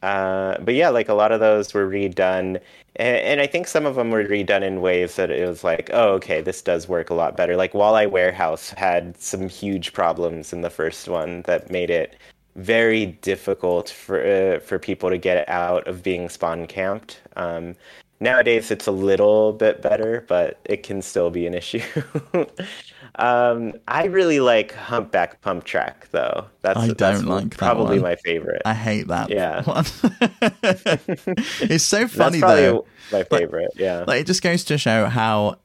[0.03, 2.61] uh, but yeah, like a lot of those were redone,
[2.97, 5.91] and, and I think some of them were redone in ways that it was like,
[5.93, 7.57] oh, okay, this does work a lot better.
[7.57, 12.17] Like Walleye Warehouse had some huge problems in the first one that made it
[12.57, 17.21] very difficult for uh, for people to get out of being spawn camped.
[17.37, 17.75] Um,
[18.21, 21.83] nowadays, it's a little bit better, but it can still be an issue.
[23.17, 26.47] um, I really like Humpback Pump Track, though.
[26.63, 28.63] That's I don't like that probably my favorite.
[28.65, 29.63] I hate that Yeah.
[29.65, 29.85] one.
[31.71, 32.87] it's so funny though.
[33.13, 33.73] my favorite.
[33.77, 34.05] yeah.
[34.07, 35.59] Like it just goes to show how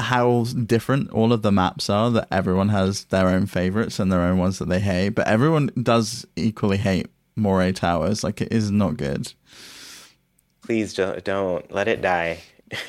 [0.00, 4.22] how different all of the maps are that everyone has their own favorites and their
[4.22, 8.24] own ones that they hate, but everyone does equally hate Moray Towers.
[8.24, 9.32] Like it is not good.
[10.62, 12.38] Please don't don't let it die.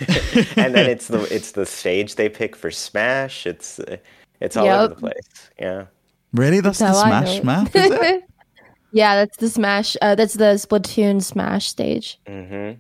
[0.55, 3.45] and then it's the it's the stage they pick for Smash.
[3.45, 3.97] It's uh,
[4.39, 5.49] it's all over the place.
[5.59, 5.85] Yeah.
[6.33, 6.61] Really?
[6.61, 8.23] That's the That's how I know Smash map, is it?
[8.91, 9.95] yeah, that's the Smash.
[10.01, 12.19] Uh, that's the Splatoon Smash stage.
[12.27, 12.71] hmm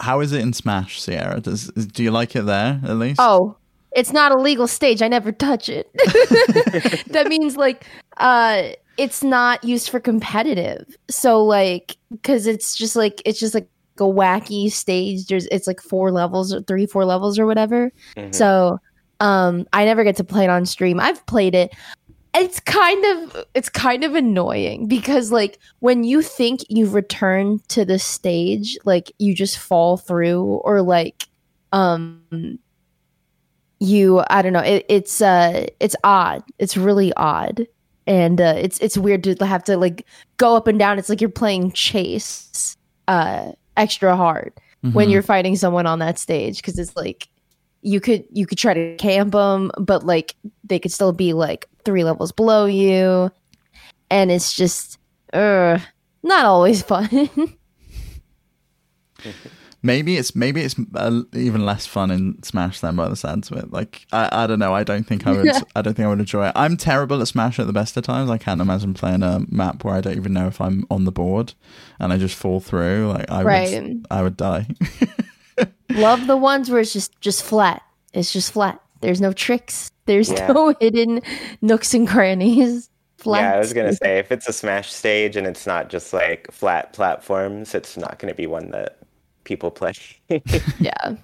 [0.00, 1.40] How is it in Smash, Sierra?
[1.40, 3.20] Does do you like it there at least?
[3.20, 3.56] Oh,
[3.92, 5.02] it's not a legal stage.
[5.02, 5.90] I never touch it.
[7.08, 7.84] that means like
[8.18, 10.96] uh it's not used for competitive.
[11.10, 13.68] So like cuz it's just like it's just like
[14.00, 15.26] a wacky stage.
[15.26, 17.92] There's it's like four levels or three four levels or whatever.
[18.16, 18.34] Mhm.
[18.34, 18.78] So
[19.20, 21.00] um I never get to play it on stream.
[21.00, 21.72] I've played it.
[22.34, 27.84] It's kind of it's kind of annoying because like when you think you've returned to
[27.84, 31.28] the stage, like you just fall through or like
[31.72, 32.58] um
[33.78, 36.42] you I don't know, it, it's uh it's odd.
[36.58, 37.66] It's really odd.
[38.06, 40.06] And uh it's it's weird to have to like
[40.36, 40.98] go up and down.
[40.98, 42.76] It's like you're playing chase
[43.08, 44.52] uh extra hard
[44.92, 45.12] when Mhm.
[45.12, 47.28] you're fighting someone on that stage because it's like
[47.82, 50.34] you could you could try to camp them but like
[50.64, 53.30] they could still be like three levels below you
[54.10, 54.98] and it's just
[55.32, 55.78] uh
[56.22, 57.08] not always fun
[59.86, 63.58] Maybe it's maybe it's uh, even less fun in Smash than by the sounds of
[63.58, 63.72] it.
[63.72, 64.74] Like I, I don't know.
[64.74, 65.48] I don't think I would.
[65.76, 66.52] I don't think I would enjoy it.
[66.56, 68.28] I'm terrible at Smash at the best of times.
[68.28, 71.12] I can't imagine playing a map where I don't even know if I'm on the
[71.12, 71.54] board
[72.00, 73.12] and I just fall through.
[73.12, 73.82] Like I Right.
[73.82, 74.66] would, I would die.
[75.90, 77.80] love the ones where it's just just flat
[78.12, 80.48] it's just flat there's no tricks there's Yeah.
[80.52, 81.22] no hidden
[81.62, 85.46] nooks and crannies flat Yeah, I was gonna say if it's a Smash stage and
[85.46, 88.98] it's not just like flat platforms, it's not gonna be one that
[89.46, 89.94] people play.
[90.78, 91.16] yeah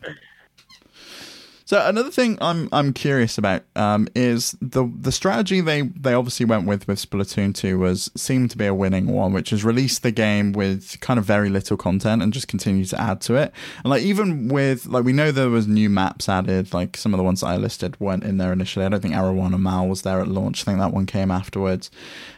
[1.73, 6.45] So another thing I'm I'm curious about um, is the the strategy they they obviously
[6.45, 9.99] went with with Splatoon 2 was seemed to be a winning one, which is release
[9.99, 13.55] the game with kind of very little content and just continue to add to it.
[13.85, 17.19] And like even with like we know there was new maps added, like some of
[17.19, 18.85] the ones that I listed weren't in there initially.
[18.85, 20.61] I don't think Arowana Mall was there at launch.
[20.61, 21.91] I think that one came afterwards.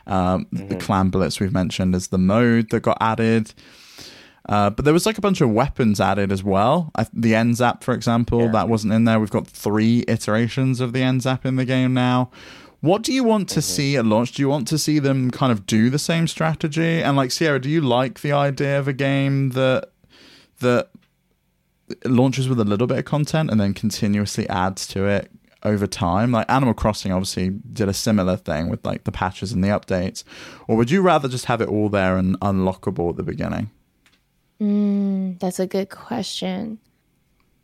[0.06, 0.68] Um, mm-hmm.
[0.68, 3.52] The Clam Blitz we've mentioned as the mode that got added.
[4.48, 6.90] Uh, but there was like a bunch of weapons added as well.
[6.94, 8.52] I, the N-ZAP, for example, yeah.
[8.52, 9.18] that wasn't in there.
[9.18, 12.30] We've got three iterations of the N-ZAP in the game now.
[12.84, 13.74] What do you want to mm-hmm.
[13.74, 14.32] see at launch?
[14.32, 17.02] Do you want to see them kind of do the same strategy?
[17.02, 19.90] And like Sierra, do you like the idea of a game that
[20.60, 20.90] that
[22.04, 25.30] launches with a little bit of content and then continuously adds to it
[25.62, 26.32] over time?
[26.32, 30.22] Like Animal Crossing obviously did a similar thing with like the patches and the updates.
[30.68, 33.70] Or would you rather just have it all there and unlockable at the beginning?
[34.60, 36.78] Mm, that's a good question.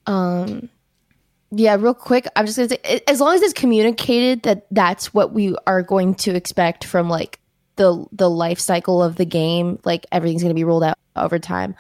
[0.06, 0.68] Um,
[1.52, 5.32] yeah, real quick, I'm just gonna say, as long as it's communicated that that's what
[5.32, 7.40] we are going to expect from like
[7.76, 11.74] the the life cycle of the game, like everything's gonna be rolled out over time.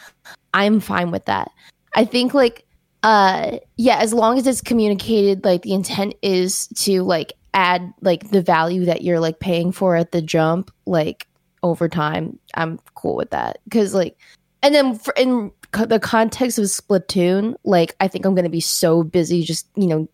[0.54, 1.50] I'm fine with that.
[1.94, 2.64] I think like
[3.02, 8.30] uh yeah, as long as it's communicated, like the intent is to like add like
[8.30, 11.26] the value that you're like paying for at the jump, like
[11.62, 12.38] over time.
[12.54, 14.18] I'm cool with that because like
[14.62, 18.50] and then for, in co- the context of Splatoon, like I think I'm going to
[18.50, 20.08] be so busy just you know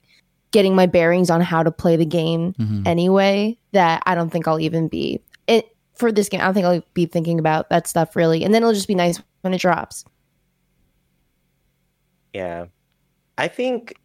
[0.52, 2.82] getting my bearings on how to play the game mm-hmm.
[2.86, 6.40] anyway that I don't think I'll even be it for this game.
[6.40, 8.94] I don't think I'll be thinking about that stuff really, and then it'll just be
[8.94, 10.04] nice when it drops.
[12.32, 12.66] Yeah,
[13.38, 13.98] I think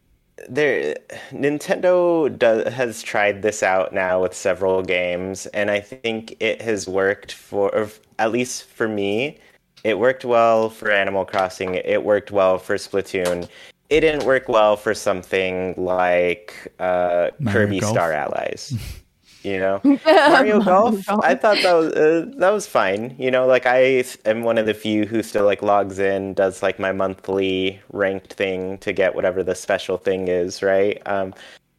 [0.48, 0.96] there
[1.30, 6.88] Nintendo does, has tried this out now with several games, and I think it has
[6.88, 9.38] worked for at least for me
[9.84, 11.74] it worked well for Animal Crossing.
[11.74, 13.48] It worked well for Splatoon.
[13.90, 17.92] It didn't work well for something like uh, Kirby Golf.
[17.92, 18.74] Star Allies.
[19.42, 21.04] You know, Mario, Golf.
[21.04, 21.20] Golf.
[21.24, 23.16] I thought that was uh, that was fine.
[23.18, 26.62] You know, like I am one of the few who still like logs in, does
[26.62, 31.02] like my monthly ranked thing to get whatever the special thing is, right?
[31.06, 31.34] Um,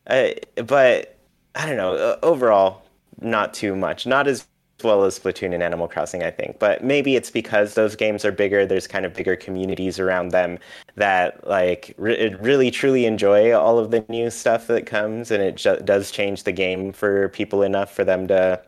[0.07, 0.31] uh,
[0.65, 1.17] but
[1.55, 1.93] I don't know.
[1.93, 2.81] Uh, overall,
[3.21, 4.05] not too much.
[4.05, 4.45] Not as
[4.81, 6.57] well as Splatoon and Animal Crossing, I think.
[6.59, 8.65] But maybe it's because those games are bigger.
[8.65, 10.57] There's kind of bigger communities around them
[10.95, 15.55] that like re- really truly enjoy all of the new stuff that comes, and it
[15.55, 18.61] ju- does change the game for people enough for them to,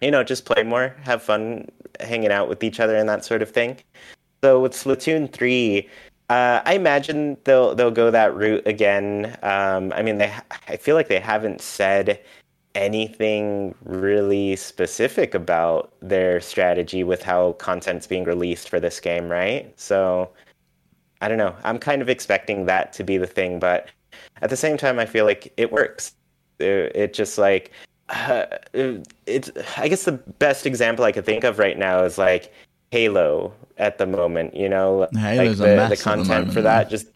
[0.00, 1.68] you know, just play more, have fun,
[2.00, 3.76] hanging out with each other, and that sort of thing.
[4.42, 5.88] So with Splatoon three.
[6.30, 9.38] Uh, I imagine they'll they'll go that route again.
[9.42, 10.30] Um, I mean, they
[10.68, 12.22] I feel like they haven't said
[12.78, 19.72] anything really specific about their strategy with how content's being released for this game, right?
[19.78, 20.30] So
[21.20, 21.54] I don't know.
[21.64, 23.90] I'm kind of expecting that to be the thing, but
[24.40, 26.12] at the same time, I feel like it works.
[26.60, 27.72] It, it just like
[28.08, 29.50] uh, it's.
[29.76, 32.52] I guess the best example I could think of right now is like
[32.92, 34.54] Halo at the moment.
[34.54, 37.08] You know, Halo's like the, the content moment, for that just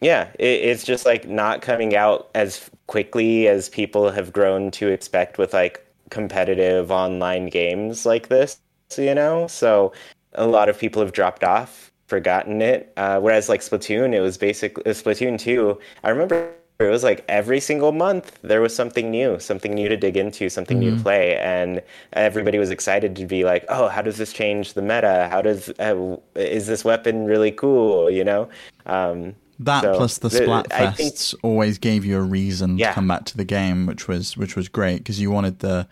[0.00, 4.88] yeah, it, it's just like not coming out as quickly as people have grown to
[4.88, 8.60] expect with like competitive online games like this,
[8.96, 9.46] you know?
[9.46, 9.92] So
[10.34, 12.92] a lot of people have dropped off, forgotten it.
[12.96, 15.78] Uh, whereas like Splatoon, it was basically uh, Splatoon 2.
[16.04, 19.96] I remember it was like every single month there was something new, something new to
[19.96, 20.84] dig into, something mm-hmm.
[20.84, 21.02] new to mm-hmm.
[21.02, 21.82] play, and
[22.12, 25.26] everybody was excited to be like, "Oh, how does this change the meta?
[25.28, 28.48] How does uh, is this weapon really cool?" You know,
[28.86, 32.88] um, that so, plus the Splatfests think, always gave you a reason yeah.
[32.88, 35.88] to come back to the game, which was which was great because you wanted the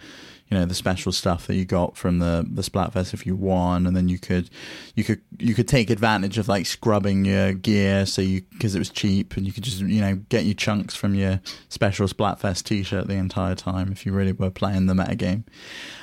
[0.49, 3.87] you know the special stuff that you got from the the Splatfest if you won,
[3.87, 4.49] and then you could
[4.95, 8.79] you could you could take advantage of like scrubbing your gear so you because it
[8.79, 12.63] was cheap and you could just you know get your chunks from your special Splatfest
[12.63, 15.45] T-shirt the entire time if you really were playing the meta game.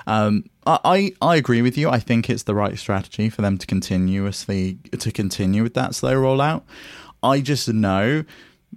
[0.06, 1.90] Um, I I agree with you.
[1.90, 6.16] I think it's the right strategy for them to continuously to continue with that slow
[6.16, 6.64] rollout.
[7.24, 8.26] I just know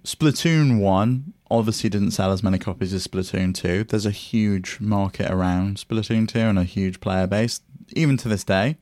[0.05, 3.85] Splatoon 1 obviously didn't sell as many copies as Splatoon 2.
[3.85, 7.61] There's a huge market around Splatoon 2 and a huge player base,
[7.95, 8.77] even to this day.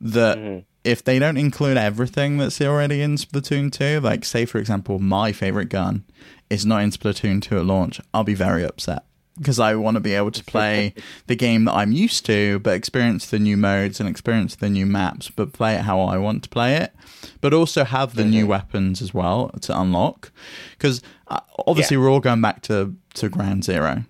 [0.00, 0.64] That mm.
[0.84, 5.32] if they don't include everything that's already in Splatoon 2, like, say, for example, my
[5.32, 6.04] favorite gun
[6.50, 9.04] is not in Splatoon 2 at launch, I'll be very upset
[9.38, 10.94] because I want to be able to play
[11.26, 14.86] the game that I'm used to, but experience the new modes and experience the new
[14.86, 16.92] maps, but play it how I want to play it,
[17.40, 18.30] but also have the mm-hmm.
[18.30, 20.32] new weapons as well to unlock.
[20.72, 22.02] Because uh, obviously, yeah.
[22.02, 24.04] we're all going back to, to ground zero.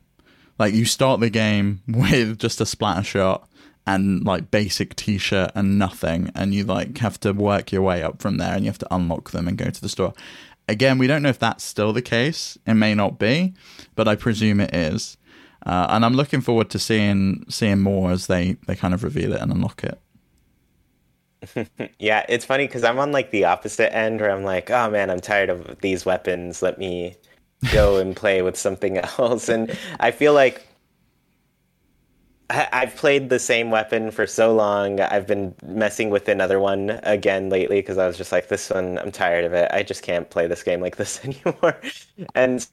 [0.58, 3.48] Like, you start the game with just a splatter shot
[3.86, 8.22] and like basic t-shirt and nothing and you like have to work your way up
[8.22, 10.14] from there and you have to unlock them and go to the store
[10.68, 12.58] again, we don't know if that's still the case.
[12.66, 13.54] It may not be,
[13.94, 15.16] but I presume it is.
[15.64, 19.32] Uh, and I'm looking forward to seeing seeing more as they they kind of reveal
[19.32, 20.00] it and unlock it.
[21.98, 25.10] yeah, it's funny because I'm on like the opposite end where I'm like, oh man,
[25.10, 26.62] I'm tired of these weapons.
[26.62, 27.16] Let me
[27.72, 29.48] go and play with something else.
[29.48, 30.66] And I feel like
[32.52, 35.00] I've played the same weapon for so long.
[35.00, 38.98] I've been messing with another one again lately because I was just like, this one,
[38.98, 39.70] I'm tired of it.
[39.72, 41.80] I just can't play this game like this anymore.
[42.34, 42.66] and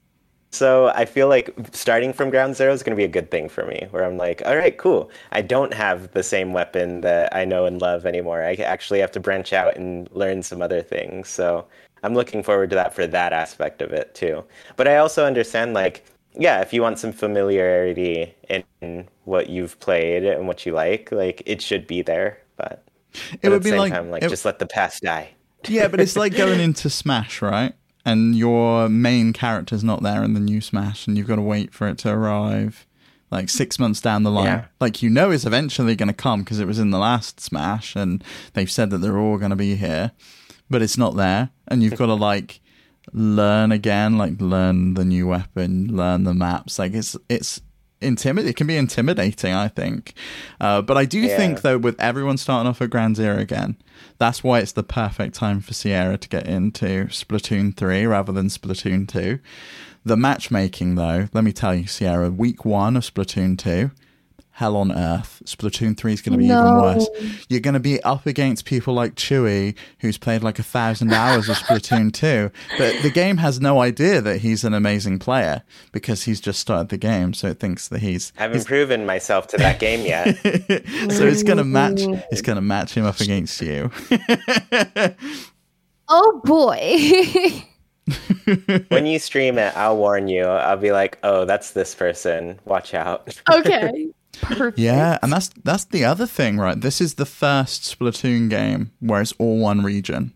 [0.52, 3.48] so I feel like starting from ground zero is going to be a good thing
[3.48, 5.10] for me, where I'm like, all right, cool.
[5.32, 8.42] I don't have the same weapon that I know and love anymore.
[8.42, 11.28] I actually have to branch out and learn some other things.
[11.28, 11.66] So
[12.02, 14.44] I'm looking forward to that for that aspect of it too.
[14.76, 18.34] But I also understand, like, yeah, if you want some familiarity
[18.80, 22.38] in what you've played and what you like, like it should be there.
[22.56, 22.84] But
[23.34, 25.30] It at would the be same like time, like it- just let the past die.
[25.68, 27.74] Yeah, but it's like going into Smash, right?
[28.06, 31.74] And your main character's not there in the new Smash, and you've got to wait
[31.74, 32.86] for it to arrive
[33.30, 34.46] like six months down the line.
[34.46, 34.64] Yeah.
[34.80, 37.94] Like, you know, it's eventually going to come because it was in the last Smash,
[37.94, 40.12] and they've said that they're all going to be here,
[40.70, 41.50] but it's not there.
[41.68, 42.60] And you've got to like
[43.12, 46.78] learn again, like learn the new weapon, learn the maps.
[46.78, 47.60] Like, it's, it's,
[48.02, 50.14] Intimid- it can be intimidating, I think.
[50.58, 51.36] Uh, but I do Yeah.
[51.36, 53.76] think, though, with everyone starting off at Ground Zero again,
[54.16, 58.46] that's why it's the perfect time for Sierra to get into Splatoon 3 rather than
[58.46, 59.38] Splatoon 2.
[60.06, 63.90] The matchmaking, though, let me tell you, Sierra, week one of Splatoon 2,
[64.60, 65.42] hell on earth.
[65.46, 67.08] Splatoon 3 is going to be even worse.
[67.48, 71.48] You're going to be up against people like Chewy, who's played like a thousand hours
[71.48, 76.24] of Splatoon 2, but the game has no idea that he's an amazing player because
[76.24, 78.34] he's just started the game, so it thinks that he's.
[78.36, 80.36] I haven't proven myself to that game yet.
[80.42, 82.02] so it's going to match.
[82.30, 83.90] It's going to match him up against you.
[86.10, 87.64] Oh boy.
[88.88, 90.42] when you stream it, I'll warn you.
[90.42, 92.58] I'll be like, "Oh, that's this person.
[92.66, 94.10] Watch out." okay.
[94.42, 94.78] Perfect.
[94.78, 96.80] Yeah, and that's that's the other thing, right?
[96.80, 100.32] This is the first Splatoon game where it's all one region.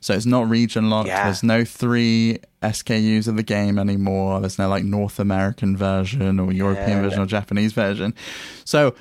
[0.00, 1.08] So it's not region locked.
[1.08, 1.24] Yeah.
[1.24, 4.40] There's no three SKUs of the game anymore.
[4.40, 7.02] There's no like North American version or European Yeah.
[7.02, 8.14] version or Japanese version.
[8.64, 8.94] So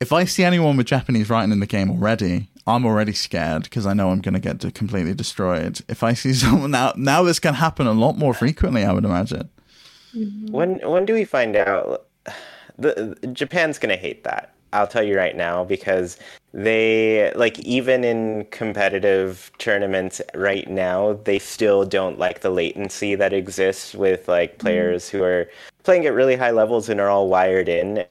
[0.00, 3.86] if I see anyone with Japanese writing in the game already, I'm already scared because
[3.86, 5.80] I know I'm going to get completely destroyed.
[5.88, 9.04] If I see someone now, now this can happen a lot more frequently, I would
[9.06, 9.48] imagine.
[10.50, 12.04] When when do we find out?
[12.78, 14.54] The Japan's gonna hate that.
[14.72, 16.18] I'll tell you right now because
[16.54, 23.32] they like even in competitive tournaments right now they still don't like the latency that
[23.32, 24.60] exists with like mm-hmm.
[24.60, 25.48] players who are
[25.82, 28.04] playing at really high levels and are all wired in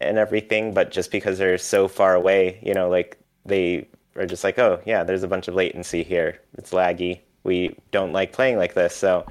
[0.00, 4.44] and everything but just because they're so far away you know like they are just
[4.44, 6.40] like oh yeah there's a bunch of latency here.
[6.54, 7.20] It's laggy.
[7.44, 8.94] We don't like playing like this.
[8.94, 9.26] So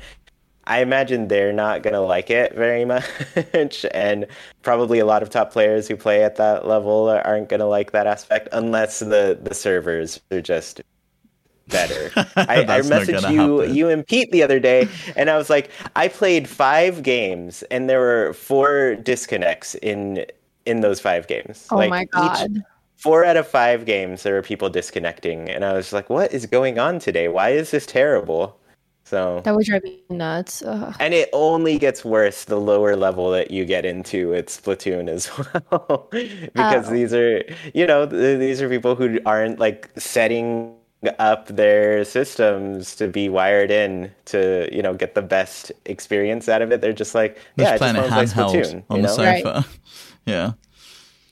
[0.68, 3.06] I imagine they're not going to like it very much.
[3.94, 4.28] and
[4.62, 7.92] probably a lot of top players who play at that level aren't going to like
[7.92, 10.82] that aspect unless the, the servers are just
[11.70, 12.12] better.
[12.36, 13.76] I, I messaged you, happen.
[13.76, 17.90] you and Pete the other day, and I was like, I played five games, and
[17.90, 20.26] there were four disconnects in
[20.66, 21.66] in those five games.
[21.72, 22.64] Oh like my each- god.
[22.98, 26.46] four out of five games there were people disconnecting, and I was like, what is
[26.46, 27.28] going on today?
[27.30, 28.60] Why is this terrible?
[29.08, 30.62] So That would drive me nuts.
[30.65, 30.93] Ugh.
[31.00, 35.30] and it only gets worse the lower level that you get into with Splatoon as
[35.38, 36.10] well.
[36.54, 36.91] because Oh.
[36.91, 37.41] these are,
[37.74, 40.76] you know, th- these are people who aren't like setting
[41.20, 46.62] up their systems to be wired in to, you know, get the best experience out
[46.62, 46.82] of it.
[46.82, 48.84] They're just like, yeah, I Just just playing it want to play handheld Splatoon.
[48.89, 49.17] on You the know?
[49.24, 49.43] Right.
[49.43, 49.65] sofa.
[50.26, 50.52] Yeah.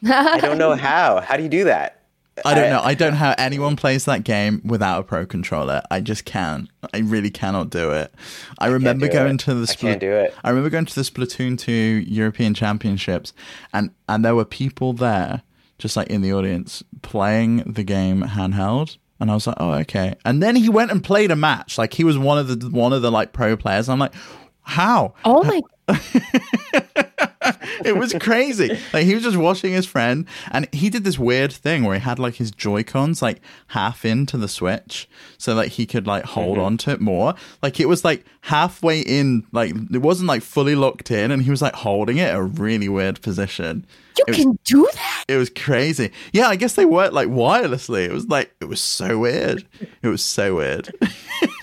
[0.08, 1.20] I don't know how.
[1.20, 1.95] How do you do that?
[2.44, 2.80] I don't know.
[2.80, 5.82] Uh, I don't know how anyone plays that game without a pro controller.
[5.90, 6.70] I just can't.
[6.94, 8.14] I really cannot do it.
[8.60, 9.42] I, remember do going it.
[9.42, 10.34] to the I can't do it.
[10.44, 13.34] I remember going to the Splatoon 2 European Championships
[13.74, 15.44] and and there were people there
[15.78, 20.16] just like in the audience playing the game handheld and I was like, "Oh, okay."
[20.26, 21.78] And then he went and played a match.
[21.78, 23.88] Like he was one of the one of the like pro players.
[23.88, 24.14] I'm like,
[24.62, 25.62] "How?" Oh my
[27.86, 28.78] it was crazy.
[28.94, 32.02] Like he was just watching his friend, and he did this weird thing where he
[32.02, 36.24] had like his Joy Cons like half into the Switch, so that he could like
[36.26, 36.66] hold mm-hmm.
[36.66, 37.36] on to it more.
[37.62, 41.50] Like it was like halfway in, like it wasn't like fully locked in, and he
[41.50, 43.86] was like holding it at a really weird position.
[44.18, 45.26] you It was- can do that?
[45.28, 46.12] It was crazy.
[46.34, 48.06] Yeah, I guess they worked like wirelessly.
[48.06, 49.66] It was like it was so weird.
[50.02, 50.94] It was so weird.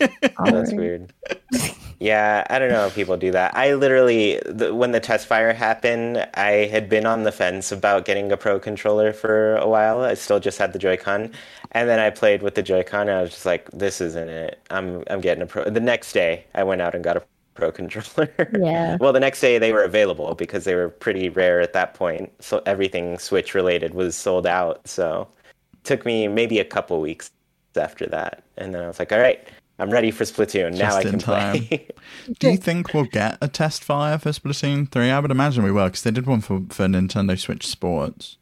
[0.01, 1.13] oh, That's weird.
[2.03, 3.57] Yeah, I don't know if people do that.
[3.57, 8.05] I literally, the, when the test fire happened, I had been on the fence about
[8.05, 10.01] getting a pro controller for a while.
[10.01, 11.31] I still just had the Joy-Con,
[11.71, 14.61] and then I played with the Joy-Con, and I was just like, "This isn't it.
[14.69, 17.23] I'm I'm getting a pro." The next day, I went out and got a
[17.55, 18.29] pro controller.
[18.59, 18.97] Yeah.
[19.01, 22.33] well, the next day they were available because they were pretty rare at that point.
[22.41, 24.89] So everything Switch related was sold out.
[24.89, 25.29] So
[25.73, 27.31] it took me maybe a couple weeks
[27.77, 29.47] after that, and then I was like, "All right."
[29.79, 30.77] I'm ready for Splatoon.
[30.77, 31.67] now I can time.
[31.67, 31.89] play.
[32.39, 35.11] Do you think we'll get a test fire for Splatoon 3?
[35.11, 38.39] I would imagine we will, because they did one for, for Nintendo Switch Sports.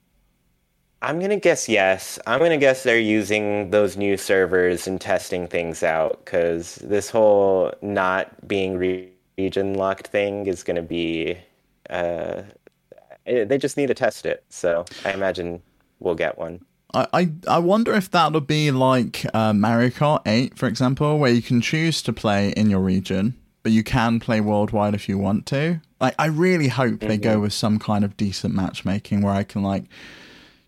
[1.03, 2.19] I'm gonna guess yes.
[2.27, 7.73] I'm gonna guess they're using those new servers and testing things out because this whole
[7.81, 11.39] not being re- region locked thing is gonna be.
[11.89, 12.43] Uh,
[13.25, 15.63] eh, they just need to test it, so I imagine
[16.01, 16.65] we'll get one.
[16.95, 21.33] I, I, I wonder if that'll be like uh, Mario Kart 8, for example, where
[21.33, 25.19] you can choose to play in your region, but you can play worldwide if you
[25.19, 25.81] want to.
[26.01, 29.63] Like, I really hope they go with some kind of decent matchmaking where I can
[29.63, 29.85] like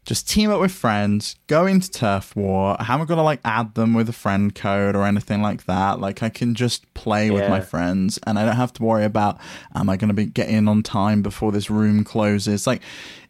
[0.05, 2.77] just team up with friends, go into Turf War.
[2.79, 6.01] I haven't got to like add them with a friend code or anything like that.
[6.01, 9.39] Like I can just play with my friends and I don't have to worry about
[9.75, 12.67] am I going to be getting in on time before this room closes.
[12.67, 12.83] Like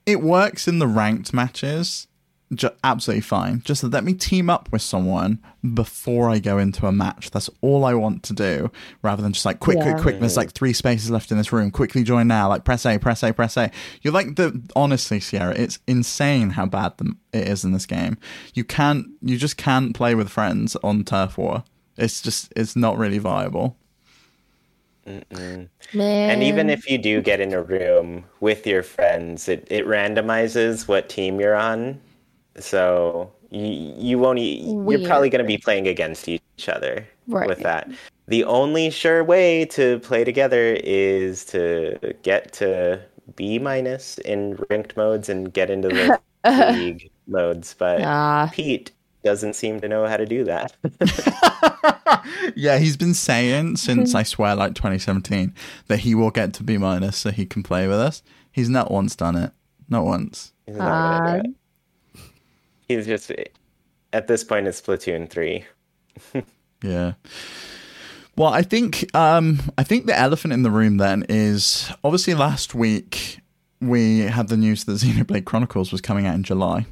[0.07, 2.07] it works in the ranked matches.
[2.55, 3.63] Ju- absolutely fine.
[3.65, 5.39] Just let me team up with someone
[5.75, 7.31] before I go into a match.
[7.31, 9.93] That's all I want to do, rather than just like quick, Yeah.
[9.93, 10.21] quick, quick.
[10.21, 11.71] There's like three spaces left in this room.
[11.71, 12.49] Quickly join now.
[12.49, 13.71] Like press A, press A, press A.
[14.03, 15.55] You're like the honestly, Sierra.
[15.55, 18.19] It's insane how bad the, it is in this game.
[18.55, 19.07] You can't.
[19.23, 21.65] You just can't play with friends on Turf War.
[21.97, 22.53] It's just.
[22.55, 23.77] It's not really viable.
[25.05, 25.69] And
[26.43, 31.09] even if you do get in a room with your friends, it, it randomizes what
[31.09, 32.01] team you're on.
[32.59, 37.49] So you you won't e- you're probably going to be playing against each other Right.
[37.49, 37.89] with that.
[38.29, 43.01] The only sure way to play together is to get to
[43.37, 46.19] B minus in ranked modes and get into the
[46.75, 48.51] league modes, but.
[48.53, 48.91] Pete
[49.25, 50.75] doesn't seem to know how to do that.
[52.55, 55.55] Yeah, he's been saying since I swear like 2017
[55.89, 58.23] that he will get to B minus so he can play with us.
[58.53, 59.53] He's not once done it.
[59.89, 60.53] Not once.
[60.67, 62.21] He's not gonna do Ah.
[62.21, 62.21] it.
[62.97, 63.33] He's just
[64.13, 65.65] at this point it's Splatoon 3.
[66.85, 67.13] Yeah.
[68.37, 72.75] Well, I think um I think the elephant in the room then is obviously last
[72.75, 73.39] week
[73.81, 76.87] we had the news that Xenoblade Chronicles was coming out in July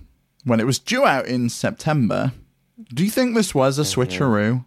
[0.45, 2.33] when it was due out in September.
[2.95, 4.65] Do you think this was a switcheroo?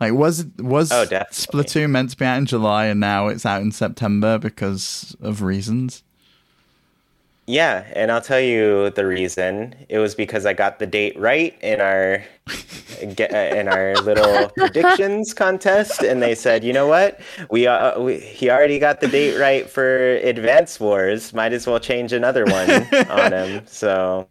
[0.00, 1.64] Like was was Oh, definitely.
[1.64, 5.42] Splatoon meant to be out in July and now it's out in September because of
[5.42, 6.02] reasons?
[7.46, 9.74] Yeah, and I'll tell you the reason.
[9.88, 15.34] It was because I got the date right in our uh, in our little predictions
[15.34, 17.20] contest, and they said, you know what,
[17.50, 21.34] we, uh, we he already got the date right for Advance Wars.
[21.34, 22.70] Might as well change another one
[23.10, 23.62] on him.
[23.66, 24.28] So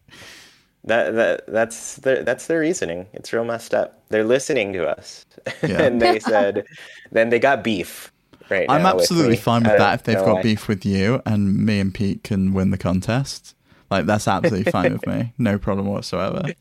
[0.85, 3.07] that that that's their that's their reasoning.
[3.13, 4.03] It's real messed up.
[4.09, 5.25] They're listening to us,
[5.63, 5.81] Yeah.
[5.83, 6.65] and they said,
[7.11, 8.10] then they got beef.
[8.51, 10.41] Right I'm absolutely fine with that if they've got why.
[10.41, 13.55] beef with you and me and Pete can win the contest.
[13.89, 15.33] Like that's absolutely fine with me.
[15.37, 16.43] No problem whatsoever.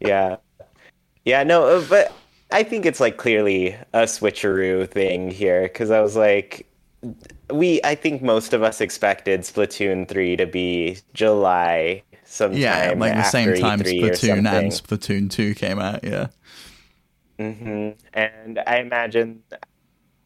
[0.00, 0.36] Yeah.
[1.24, 2.12] Yeah, no, uh, but
[2.50, 6.68] I think it's like clearly a switcheroo thing here because I was like,
[7.52, 12.60] we, I think most of us expected Splatoon 3 to be July sometime.
[12.60, 14.72] Yeah, like the same time E3 or Splatoon and.
[14.72, 16.28] Splatoon 2 came out, yeah.
[17.38, 19.44] hmm And I imagine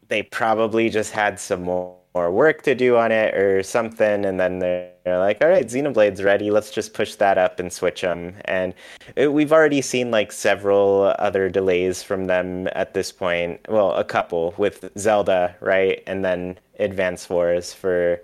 [0.09, 4.25] they probably just had some more, more work to do on it or something.
[4.25, 6.51] And then they're, they're like, all right, Xenoblade's ready.
[6.51, 8.35] Let's just push that up and switch them.
[8.45, 8.73] And
[9.15, 13.61] it, we've already seen like several other delays from them at this point.
[13.69, 16.01] Well, a couple with Zelda, right?
[16.07, 18.21] And then Advance Wars for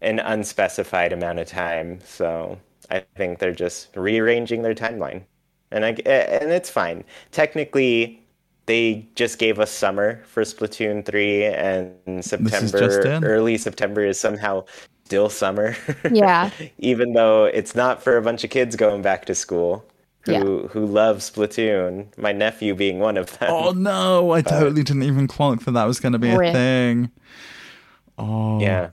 [0.00, 2.00] an unspecified amount of time.
[2.04, 2.58] So
[2.90, 5.22] I think they're just rearranging their timeline.
[5.70, 7.04] And I, and it's fine.
[7.32, 8.23] Technically,
[8.66, 13.24] they just gave us summer for Splatoon 3 and September just in?
[13.24, 14.64] early September is somehow
[15.04, 15.76] still summer.
[16.10, 16.50] Yeah.
[16.78, 19.84] Even though it's not for a bunch of kids going back to school
[20.24, 20.68] who Yeah.
[20.68, 23.50] who love Splatoon, my nephew being one of them.
[23.52, 27.10] Oh no, I totally didn't even clock that that was going to be a thing.
[28.18, 28.90] Oh, yeah.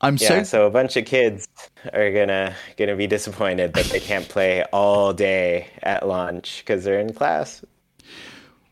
[0.00, 1.48] I'm Yeah, so so a bunch of kids
[1.92, 6.98] are gonna gonna be disappointed that they can't play all day at launch because they're
[7.00, 7.64] in class.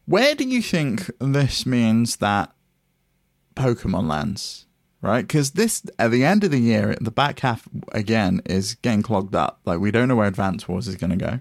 [0.07, 2.53] Where do you think this means that
[3.55, 4.67] Pokemon lands?
[5.01, 5.23] Right?
[5.23, 9.35] Because this, at the end of the year, the back half, again, is getting clogged
[9.35, 9.61] up.
[9.65, 11.41] Like, we don't know where Advance Wars is going to go.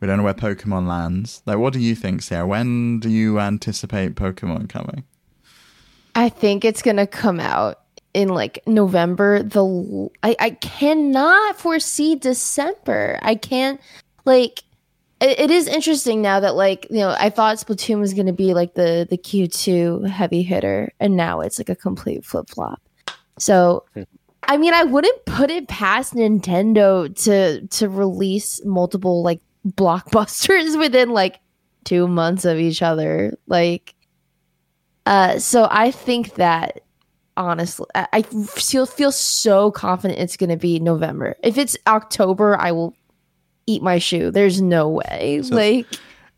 [0.00, 1.42] We don't know where Pokemon lands.
[1.46, 2.46] Like, what do you think, Sierra?
[2.46, 5.04] When do you anticipate Pokemon coming?
[6.14, 7.80] I think it's gonna come out
[8.14, 9.42] in like November.
[9.42, 13.18] The I, I cannot foresee December.
[13.20, 13.80] I can't
[14.24, 14.62] like
[15.20, 18.54] it, it is interesting now that like you know I thought Splatoon was gonna be
[18.54, 22.80] like the the Q two heavy hitter, and now it's like a complete flip flop.
[23.38, 23.84] So.
[24.48, 31.10] I mean, I wouldn't put it past Nintendo to to release multiple like blockbusters within
[31.10, 31.40] like
[31.84, 33.36] two months of each other.
[33.46, 33.94] Like,
[35.06, 36.82] uh, so I think that
[37.36, 41.36] honestly, I, I feel feel so confident it's going to be November.
[41.42, 42.94] If it's October, I will
[43.66, 44.30] eat my shoe.
[44.30, 45.40] There's no way.
[45.42, 45.86] So- like,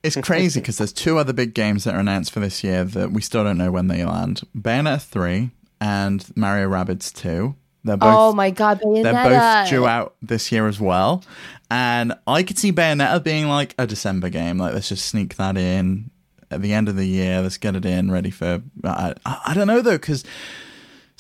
[0.03, 3.11] It's crazy because there's two other big games that are announced for this year that
[3.11, 5.51] we still don't know when they land: Bayonetta three
[5.81, 7.57] and Mario Rabbids two.
[7.85, 9.03] They're both oh my god, Bayonetta.
[9.03, 11.25] they're both due out this year as well,
[11.71, 14.59] and I could see Bayonetta being like a December game.
[14.59, 16.11] Like, let's just sneak that in
[16.51, 17.41] at the end of the year.
[17.41, 18.63] Let's get it in ready for.
[18.85, 20.25] I, I, I don't know though because.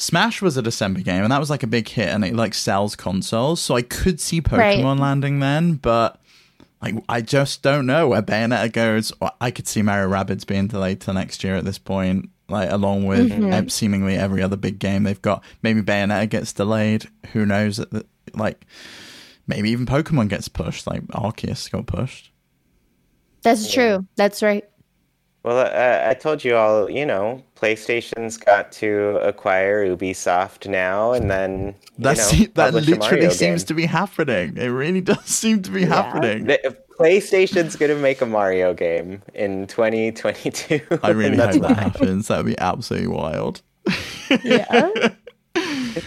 [0.00, 2.54] Smash was a December game, and that was like a big hit, and it like
[2.54, 3.60] sells consoles.
[3.60, 4.98] So I could see Pokemon Right.
[4.98, 6.20] landing then, but
[6.80, 9.12] like I just don't know where Bayonetta goes.
[9.40, 13.06] I could see Mario Rabbids being delayed till next year at this point, like along
[13.06, 15.42] with uh, seemingly every other big game they've got.
[15.62, 17.06] Maybe Bayonetta gets delayed.
[17.32, 17.84] Who knows?
[18.34, 18.66] Like
[19.48, 20.86] maybe even Pokemon gets pushed.
[20.86, 22.30] Like Arceus got pushed.
[23.42, 24.06] That's true.
[24.14, 24.64] That's right.
[25.48, 31.30] Well, uh, I told you all, you know, PlayStation's got to acquire Ubisoft now, and
[31.30, 33.66] then you That know, se- that publish a literally Mario seems game.
[33.68, 34.58] to be happening.
[34.58, 36.44] It really does seem to be happening.
[36.44, 40.80] The- PlayStation's gonna make a Mario game in 2022.
[41.02, 42.28] I really hope that happens.
[42.28, 43.62] That would be absolutely wild.
[44.44, 45.08] Yeah.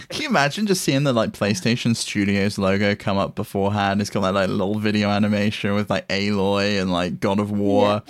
[0.08, 4.00] Can you imagine just seeing the like PlayStation Studios logo come up beforehand?
[4.00, 8.02] It's got that like little video animation with like Aloy and like God of War,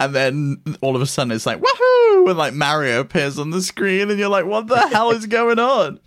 [0.00, 3.62] and then all of a sudden it's like woohoo, and like Mario appears on the
[3.62, 6.00] screen, and you're like, what the hell is going on?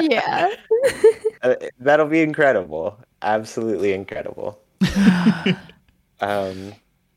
[0.00, 0.54] yeah.
[1.42, 2.98] Uh, that'll be incredible.
[3.22, 4.60] Absolutely incredible.
[6.20, 6.74] um,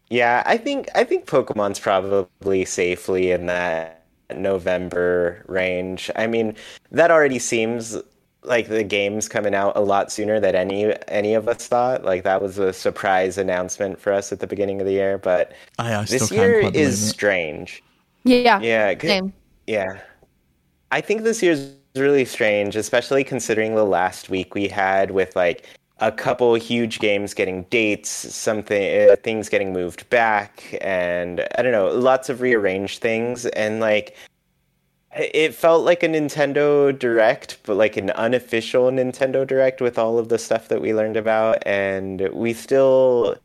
[0.09, 4.03] yeah, I think I think Pokemon's probably safely in that
[4.38, 6.10] November range.
[6.16, 6.56] I mean,
[6.92, 7.98] that already seems
[8.44, 12.04] like the game's coming out a lot sooner than any any of us thought.
[12.04, 15.54] Like that was a surprise announcement for us at the beginning of the year, but
[15.80, 17.82] I, I this year is strange.
[18.26, 18.60] Yeah.
[18.62, 19.34] Yeah, 'cause- Same.
[19.68, 20.00] yeah.
[20.92, 25.66] I think this year's really strange, especially considering the last week we had with like
[26.00, 31.72] a couple huge games getting dates, something uh, things getting moved back and I don't
[31.72, 34.16] know, lots of rearranged things and like
[35.16, 40.30] it felt like a Nintendo Direct, but like an unofficial Nintendo Direct with all of
[40.30, 43.38] the stuff that we learned about and we still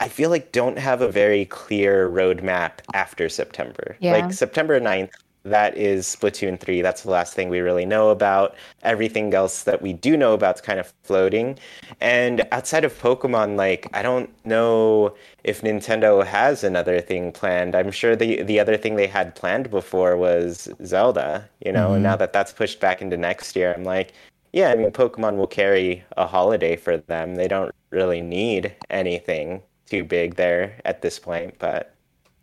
[0.00, 3.96] I feel like don't have a very clear roadmap after September.
[4.00, 4.12] Yeah.
[4.12, 5.12] Like September 9th,
[5.44, 6.80] that is Splatoon 3.
[6.80, 8.54] That's the last thing we really know about.
[8.82, 11.58] Everything else that we do know about is kind of floating.
[12.00, 15.14] And outside of Pokemon, like I don't know
[15.44, 17.74] if Nintendo has another thing planned.
[17.74, 21.96] I'm sure the the other thing they had planned before was Zelda, you know, and
[21.96, 22.04] mm-hmm.
[22.04, 24.12] now that that's pushed back into next year, I'm like,
[24.52, 27.34] yeah, I mean Pokemon will carry a holiday for them.
[27.34, 31.93] They don't really need anything too big there at this point, but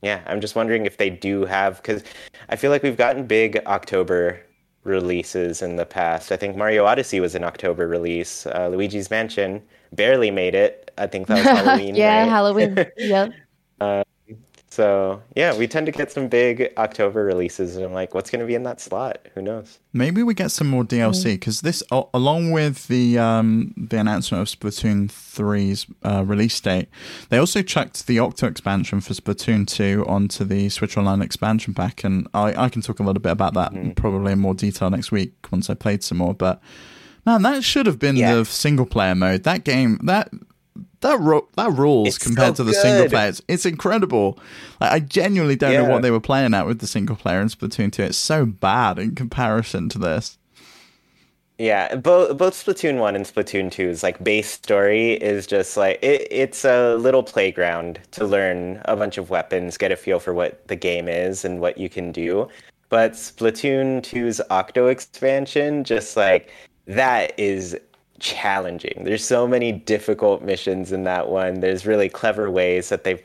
[0.02, 2.04] yeah, I'm just wondering if they do have because
[2.49, 4.39] I feel like we've gotten big October
[4.84, 6.32] releases in the past.
[6.32, 8.45] I think Mario Odyssey was an October release.
[8.47, 9.62] Uh, Luigi's Mansion
[9.93, 10.91] barely made it.
[10.97, 11.95] I think that was Halloween.
[11.95, 12.30] yeah, right?
[12.30, 12.86] Halloween.
[12.97, 13.34] Yep.
[14.72, 18.39] So yeah, we tend to get some big October releases, and I'm like, what's going
[18.39, 19.28] to be in that slot?
[19.36, 19.80] Who knows?
[19.91, 24.47] Maybe we get some more DLC because this, along with the um, the announcement of
[24.59, 26.88] Splatoon 3's uh, release date,
[27.28, 32.05] they also chucked the Octo expansion for Splatoon 2 onto the Switch Online expansion pack,
[32.05, 35.11] and I, I can talk a little bit about that probably in more detail next
[35.11, 36.34] week once I played some more.
[36.34, 36.61] But
[37.26, 38.36] man, that should have been Yeah.
[38.36, 39.43] the single player mode.
[39.43, 40.32] That game that.
[41.02, 43.41] That that rules It's compared so to the single players.
[43.47, 44.39] It's incredible.
[44.80, 47.47] Like, I genuinely don't know what they were playing at with the single player in
[47.47, 48.04] Splatoon 2.
[48.04, 50.38] It's so bad in comparison to this.
[51.58, 56.28] Yeah, both both Splatoon one and Splatoon 2's like base story is just like it,
[56.32, 60.68] it's a little playground to learn a bunch of weapons, get a feel for what
[60.70, 62.47] the game is and what you can do.
[62.89, 66.52] But Splatoon 2's Octo expansion, just like
[66.88, 67.78] that is
[68.22, 69.03] challenging.
[69.03, 71.59] There's so many difficult missions in that one.
[71.59, 73.22] There's really clever ways that they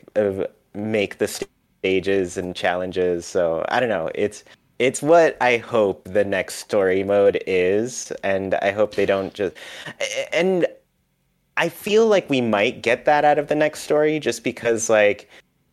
[0.74, 3.26] make the stages and challenges.
[3.26, 4.10] So I don't know.
[4.14, 4.42] It's
[4.78, 9.54] it's what I hope the next story mode is, and I hope they don't just
[10.32, 10.66] and
[11.56, 15.28] I feel like we might get that out of the next story just because like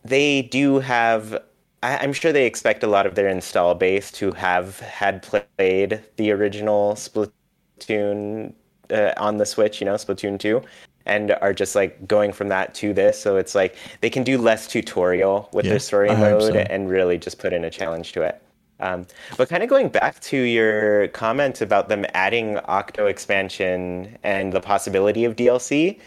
[0.05, 1.41] they do have
[1.81, 6.01] I, I'm sure they expect a lot of their install base to have had played
[6.17, 8.53] the original Splatoon
[8.91, 10.61] uh, on the Switch, you know, Splatoon 2,
[11.05, 13.19] and are just like going from that to this.
[13.19, 16.59] So it's like they can do less tutorial with Yeah, their story I mode so.
[16.69, 18.41] and really just put in a challenge to it.
[18.79, 19.05] Um,
[19.37, 24.59] but kind of going back to your comment about them adding Octo expansion and the
[24.59, 25.99] possibility of DLC.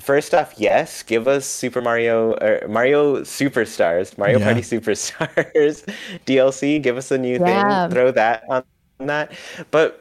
[0.00, 4.44] First off, yes, give us Super Mario or Mario Superstars, Mario Yeah.
[4.44, 5.84] Party Superstars
[6.26, 6.80] DLC.
[6.80, 7.88] Give us a new Yeah.
[7.88, 7.94] thing.
[7.94, 8.64] Throw that on
[9.00, 9.32] that.
[9.70, 9.99] But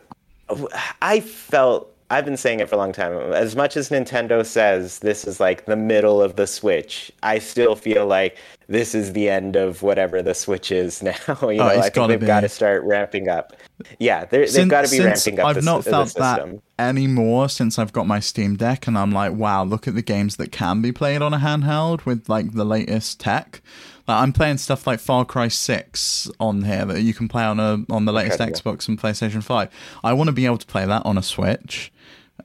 [1.01, 3.13] I felt I've been saying it for a long time.
[3.33, 7.75] As much as Nintendo says this is like the middle of the Switch, I still
[7.75, 8.35] feel like
[8.67, 11.13] this is the end of whatever the Switch is now.
[11.27, 13.55] You oh, know, Oh, it's I think they've got to start ramping up.
[13.99, 15.45] Yeah, they're, they've got to be ramping up.
[15.45, 16.61] I've the, not felt that system.
[16.79, 20.37] anymore since I've got my Steam Deck, and I'm like, wow, look at the games
[20.37, 23.61] that can be played on a handheld with like the latest tech.
[24.09, 27.59] Like, I'm playing stuff like Far Cry Six on here that you can play on
[27.59, 28.73] a on the latest Incredible.
[28.73, 29.69] Xbox and PlayStation Five.
[30.03, 31.91] I want to be able to play that on a Switch.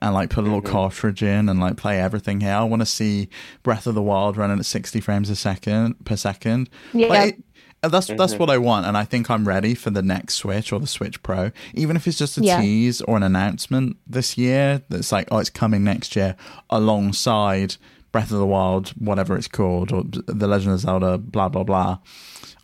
[0.01, 0.73] And like put a little Mm-hmm.
[0.73, 2.53] cartridge in and like play everything here.
[2.53, 3.29] I want to see
[3.63, 6.69] Breath of the Wild running at sixty frames a second per second.
[6.93, 7.07] Yeah.
[7.07, 7.39] Like,
[7.81, 8.17] that's Mm-hmm.
[8.17, 10.87] that's what I want, and I think I'm ready for the next Switch or the
[10.87, 12.59] Switch Pro, even if it's just a Yeah.
[12.59, 14.81] tease or an announcement this year.
[14.89, 16.35] That's like, oh, it's coming next year,
[16.69, 17.77] alongside
[18.15, 21.97] Breath of the Wild, whatever it's called, or The Legend of Zelda, blah blah blah.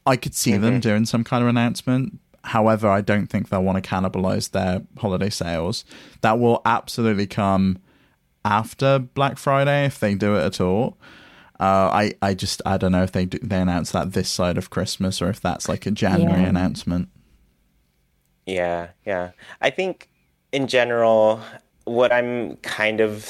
[0.06, 2.20] I could see them doing some kind of announcement.
[2.46, 5.84] However, I don't think they'll want to cannibalize their holiday sales.
[6.22, 7.80] That will absolutely come
[8.46, 10.98] after Black Friday if they do it at all.
[11.60, 14.58] Uh, I, I just I don't know if they do, they announce that this side
[14.58, 16.48] of Christmas or if that's like a January Yeah.
[16.48, 17.10] announcement.
[18.46, 19.32] Yeah, yeah.
[19.62, 20.10] I think
[20.54, 21.42] in general,
[21.84, 23.26] what I'm kind of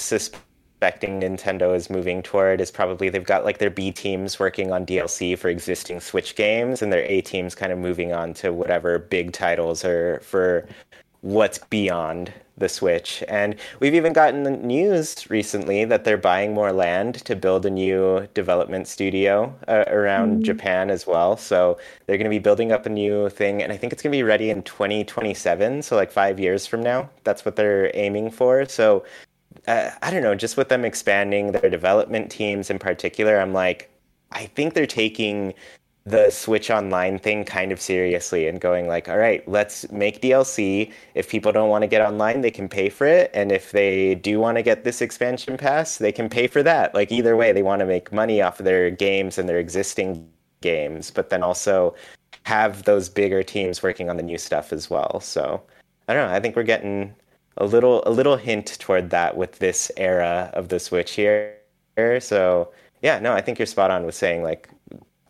[0.81, 4.83] suspecting Nintendo is moving toward is probably they've got like their B teams working on
[4.83, 8.97] DLC for existing Switch games, and their A teams kind of moving on to whatever
[8.97, 10.67] big titles are for
[11.21, 13.23] what's beyond the Switch.
[13.27, 17.69] And we've even gotten the news recently that they're buying more land to build a
[17.69, 21.37] new development studio uh, around Japan as well.
[21.37, 21.77] So
[22.07, 24.17] they're going to be building up a new thing, and I think it's going to
[24.17, 25.83] be ready in 2027.
[25.83, 27.07] So, like five years from now.
[27.23, 28.65] That's what they're aiming for.
[28.65, 29.05] So,
[29.67, 33.89] uh, I don't know, just with them expanding their development teams in particular, I'm like,
[34.31, 35.53] I think they're taking
[36.03, 40.91] the Switch Online thing kind of seriously and going like, all right, let's make DLC.
[41.13, 44.15] If people don't want to get online, they can pay for it, and if they
[44.15, 46.95] do want to get this expansion pass, they can pay for that.
[46.95, 50.27] Like either way, they want to make money off of their games and their existing
[50.61, 51.93] games, but then also
[52.43, 55.19] have those bigger teams working on the new stuff as well.
[55.19, 55.61] So
[56.07, 56.35] I don't know.
[56.35, 57.13] I think we're getting
[57.61, 61.55] a little a little hint toward that with this era of the Switch here.
[62.19, 64.69] So yeah, no, I think you're spot on with saying like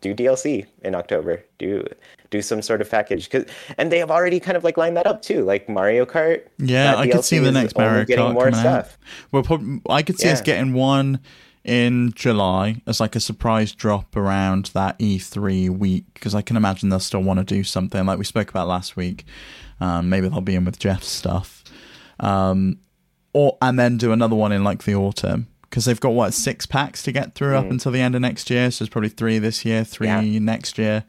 [0.00, 1.44] do DLC in October.
[1.58, 1.86] Do
[2.30, 3.44] do some sort of package cuz
[3.76, 5.44] and they have already kind of like lined that up too.
[5.44, 6.46] Like Mario Kart.
[6.58, 8.98] Yeah, I could see the next Mario getting Kart more coming stuff.
[9.30, 9.44] Well,
[9.90, 11.20] I could see us getting one
[11.64, 16.88] in July as like a surprise drop around that E3 week because I can imagine
[16.88, 19.24] they'll still want to do something like we spoke about last week.
[19.80, 21.61] Um, maybe they'll be in with Jeff's stuff,
[22.20, 22.78] um,
[23.32, 26.66] or and then do another one in like the autumn because they've got what six
[26.66, 28.70] packs to get through up until the end of next year.
[28.70, 30.20] So there's probably three this year, three Yeah.
[30.20, 31.04] next year.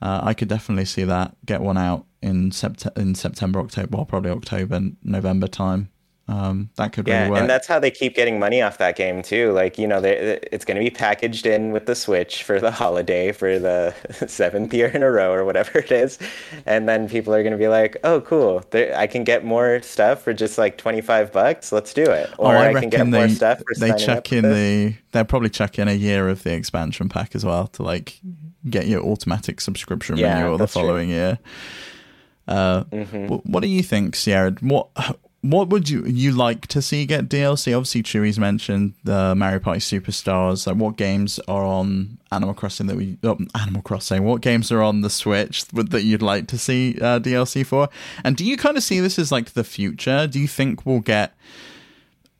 [0.00, 4.06] Uh, I could definitely see that get one out in sept- in September, October, well,
[4.06, 5.90] probably October, November time.
[6.32, 7.40] Um, that could Yeah, really work.
[7.40, 9.50] and that's how they keep getting money off that game too.
[9.50, 12.70] Like you know, they, it's going to be packaged in with the Switch for the
[12.70, 13.92] holiday for the
[14.28, 16.20] seventh year in a row or whatever it is,
[16.66, 18.62] and then people are going to be like, "Oh, cool!
[18.70, 21.72] There, I can get more stuff for just like twenty five bucks.
[21.72, 24.32] Let's do it." oh, I, I, reckon can get more they stuff for they up
[24.32, 27.82] in the they'll probably check in a year of the expansion pack as well to
[27.82, 28.20] like
[28.68, 30.82] get your automatic subscription Yeah, renewal the that's true.
[30.82, 31.40] following year.
[32.46, 33.26] Uh, Mm-hmm.
[33.26, 34.52] wh- what do you think, Sierra?
[34.60, 34.88] What
[35.42, 37.74] what would you you like to see get DLC?
[37.74, 40.66] Obviously, Chewy's mentioned the Mario Party Superstars.
[40.66, 44.24] Like, what games are on Animal Crossing that we oh, Animal Crossing?
[44.24, 47.88] What games are on the Switch that you'd like to see uh, DLC for?
[48.22, 50.26] And do you kind of see this as like the future?
[50.26, 51.34] Do you think we'll get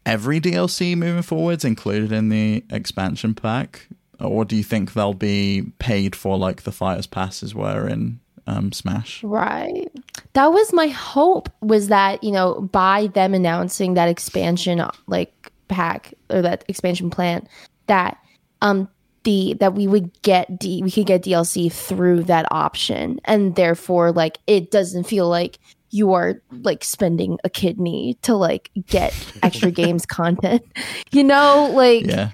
[0.05, 3.88] every DLC moving forwards included in the expansion pack,
[4.18, 8.72] or do you think they'll be paid for like the Fighters passes were in um,
[8.72, 9.22] Smash?
[9.22, 9.91] Right.
[10.32, 16.14] That was my hope was that, you know, by them announcing that expansion like pack
[16.30, 17.47] or that expansion plan
[17.86, 18.18] that
[18.61, 18.88] um
[19.22, 24.11] the that we would get D we could get DLC through that option and therefore
[24.11, 25.59] like it doesn't feel like
[25.91, 29.14] you are like spending a kidney to like get
[29.45, 30.62] extra games content.
[31.12, 32.30] You know, like Yeah.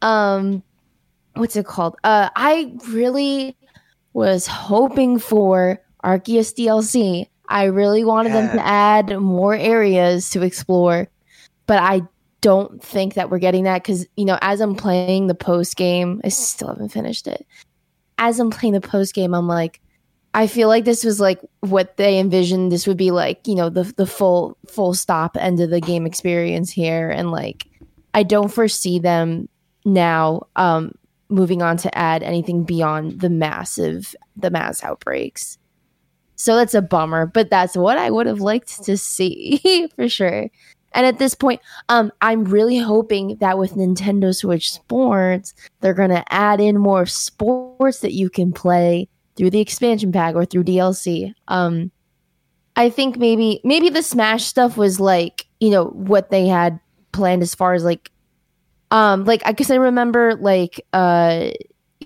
[0.00, 0.62] um
[1.34, 1.96] what's it called?
[2.04, 3.54] Uh I really
[4.18, 7.28] was hoping for Arceus DLC.
[7.48, 11.08] I really wanted them to add more areas to explore,
[11.66, 12.02] but I
[12.40, 16.20] don't think that we're getting that because you know, as I'm playing the post game,
[16.24, 17.46] I still haven't finished it.
[18.18, 19.80] As I'm playing the post game, I'm like,
[20.34, 22.72] I feel like this was like what they envisioned.
[22.72, 26.06] This would be like, you know, the the full full stop end of the game
[26.06, 27.66] experience here, and like,
[28.14, 29.48] I don't foresee them
[29.84, 30.92] now um
[31.28, 35.58] moving on to add anything beyond the massive the mass outbreaks.
[36.36, 40.48] So that's a bummer, but that's what I would have liked to see for sure.
[40.92, 46.24] And at this point, um, I'm really hoping that with Nintendo Switch Sports, they're gonna
[46.30, 51.34] add in more sports that you can play through the expansion pack or through DLC.
[51.48, 51.90] Um,
[52.76, 56.80] I think maybe maybe the Smash stuff was like you know what they had
[57.12, 58.10] planned as far as like
[58.90, 61.50] um like I guess I remember like uh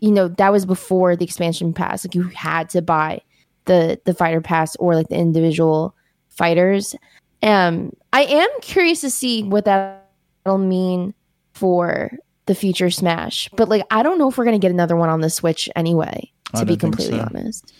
[0.01, 2.05] you know that was before the expansion pass.
[2.05, 3.21] Like you had to buy
[3.67, 5.95] the the fighter pass or like the individual
[6.29, 6.95] fighters.
[7.43, 11.15] Um I am curious to see what that'll mean
[11.53, 12.13] for
[12.47, 15.21] the future Smash but like I don't know if we're gonna get another one on
[15.21, 17.29] the Switch anyway to be completely so.
[17.33, 17.73] honest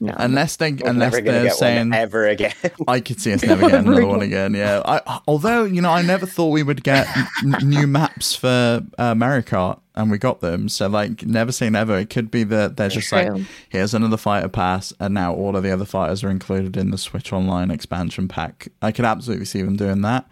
[0.00, 2.54] no Unless they We're unless they're saying ever again.
[2.88, 4.54] I could see us never getting another one again.
[4.54, 4.82] Yeah.
[4.84, 7.08] I, although you know, I never thought we would get
[7.42, 10.68] n- new maps for uh, Mario Kart, and we got them.
[10.68, 11.98] So like, never say never.
[11.98, 13.32] It could be that they're just like,
[13.68, 16.98] here's another fighter pass, and now all of the other fighters are included in the
[16.98, 18.68] Switch Online expansion pack.
[18.80, 20.26] I could absolutely see them doing that.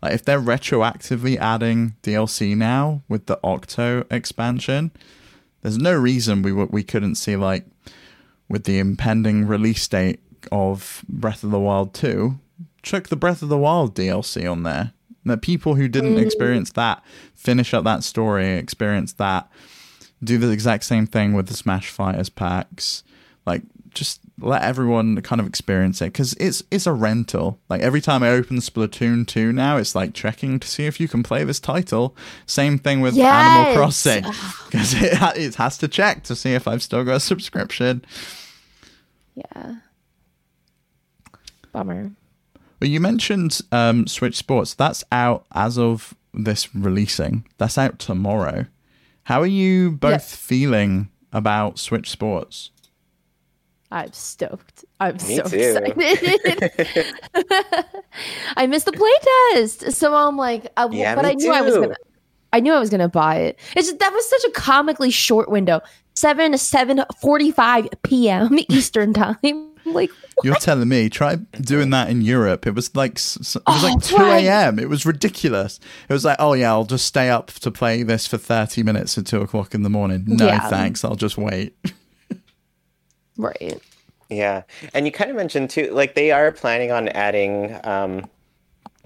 [0.00, 4.92] Like if they're retroactively adding DLC now with the Octo expansion,
[5.62, 7.64] there's no reason we w- we couldn't see like
[8.48, 10.20] with the impending release date
[10.50, 12.38] of Breath of the Wild 2,
[12.82, 14.92] chuck the Breath of the Wild DLC on there.
[15.24, 16.22] That people who didn't mm.
[16.22, 17.02] experience that
[17.34, 19.50] finish up that story, experience that,
[20.24, 23.04] do the exact same thing with the Smash Fighters packs.
[23.44, 27.58] Like, just let everyone kind of experience it because it's it's a rental.
[27.68, 31.08] Like every time I open Splatoon 2 now, it's like checking to see if you
[31.08, 32.16] can play this title.
[32.46, 34.22] Same thing with Animal Crossing
[34.66, 38.04] because it, ha- it has to check to see if I've still got a subscription.
[39.34, 39.76] yeah
[41.72, 42.12] bummer
[42.80, 44.74] Well, you mentioned um, Switch Sports.
[44.74, 47.44] That's out as of this releasing.
[47.58, 48.66] That's out tomorrow.
[49.24, 50.18] How are you both Yeah.
[50.36, 52.70] feeling about Switch Sports?
[53.90, 54.84] I'm stoked.
[55.00, 55.56] I'm Me so too.
[55.56, 57.14] excited.
[58.56, 61.94] I missed the playtest, so I'm like, uh, Yeah, but I knew I was gonna.
[62.52, 63.58] I knew I was gonna buy it.
[63.76, 65.80] It's just, that was such a comically short window,
[66.14, 68.58] seven to seven forty-five p.m.
[68.68, 69.36] Eastern time.
[69.86, 70.10] Like,
[70.44, 72.66] You're telling me try doing that in Europe.
[72.66, 74.44] It was like s- s- it was like Oh, two right.
[74.44, 74.78] a.m.
[74.78, 75.80] It was ridiculous.
[76.10, 79.16] It was like, oh yeah, I'll just stay up to play this for thirty minutes
[79.16, 80.24] at two o'clock in the morning.
[80.26, 80.68] No Yeah.
[80.68, 81.74] thanks, I'll just wait.
[83.38, 83.80] Right?
[84.28, 88.26] Yeah, and you kind of mentioned too, like they are planning on adding um,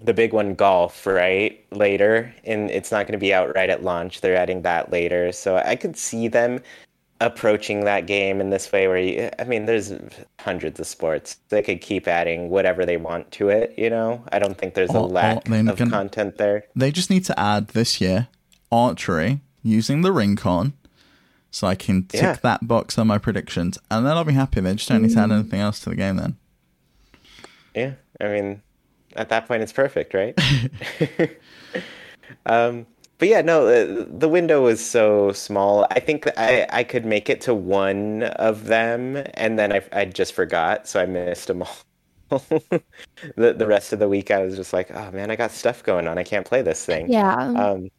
[0.03, 1.65] the big one, golf, right?
[1.71, 4.21] Later, and it's not going to be out right at launch.
[4.21, 6.59] They're adding that later, so I could see them
[7.21, 8.89] approaching that game in this way.
[8.89, 9.93] Where you, I mean, there's
[10.41, 11.37] hundreds of sports.
[11.51, 13.75] They could keep adding whatever they want to it.
[13.79, 16.65] You know, I don't think there's a Or- or lack of can- content there.
[16.75, 18.27] They just need to add this year
[18.73, 20.73] archery using the ring con.
[21.53, 22.37] So I can tick Yeah.
[22.43, 24.61] that box on my predictions, and then I'll be happy.
[24.61, 26.37] They just don't need to add anything else to the game then.
[27.75, 28.63] Yeah, I mean,
[29.17, 30.35] at that point, it's perfect, right?
[32.47, 32.87] um,
[33.19, 35.87] but yeah, no, the window was so small.
[35.91, 40.05] I think I, I could make it to one of them, and then I, I
[40.07, 41.77] just forgot, so I missed them all.
[43.37, 45.85] the the rest of the week, I was just like, oh man, I got stuff
[45.85, 46.17] going on.
[46.19, 47.13] I can't play this thing.
[47.13, 47.35] Yeah.
[47.37, 47.91] Um,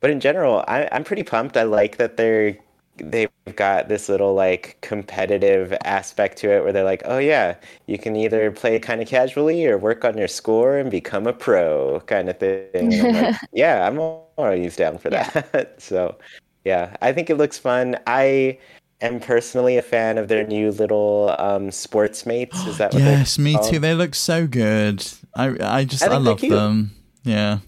[0.00, 1.56] but in general, I, I'm pretty pumped.
[1.56, 2.56] I like that they're
[2.96, 7.98] they've got this little like competitive aspect to it where they're like, oh yeah, you
[7.98, 12.00] can either play kind of casually or work on your score and become a pro
[12.06, 13.00] kind of thing.
[13.00, 15.30] I'm like, yeah, I'm always down for Yeah.
[15.52, 15.74] that.
[15.78, 16.18] so
[16.64, 17.96] yeah, I think it looks fun.
[18.06, 18.58] I
[19.00, 22.66] am personally a fan of their new little um, sports mates.
[22.66, 23.58] Is that yes, me called?
[23.58, 23.78] too.
[23.78, 25.04] They look so good.
[25.34, 26.92] I I just I I, love them.
[27.22, 27.58] Yeah,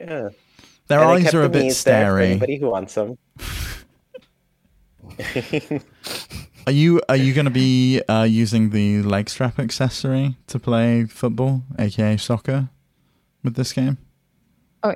[0.00, 0.28] Yeah.
[0.88, 2.24] their And eyes are a bit Mii's there for starey.
[2.24, 3.18] Anybody who wants them.
[6.66, 11.04] Are you are you going to be uh, using the leg strap accessory to play
[11.04, 12.70] football, aka soccer,
[13.42, 13.98] with this game?
[14.82, 14.94] Oh,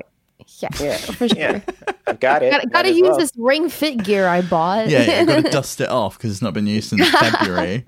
[0.63, 1.37] yeah, Yeah, for sure.
[1.39, 1.61] yeah.
[2.07, 2.53] I've got it.
[2.53, 3.19] Gotta, gotta use well.
[3.19, 4.89] this ring fit gear I bought.
[4.89, 7.85] Yeah, yeah, got to dust it off because it's not been used since February.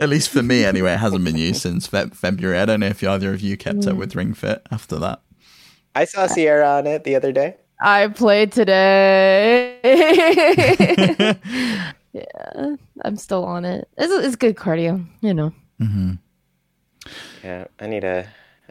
[0.00, 2.58] At least for me, anyway, it hasn't been used since Fe- February.
[2.58, 5.20] I don't know if either of you kept up with Ring Fit after that.
[5.94, 7.56] I saw Sierra on it the other day.
[7.84, 9.78] I played today.
[12.12, 13.88] yeah, I'm still on it.
[13.98, 15.52] It's, it's good cardio, you know.
[15.80, 16.12] Mm-hmm.
[17.42, 18.28] Yeah, I need to.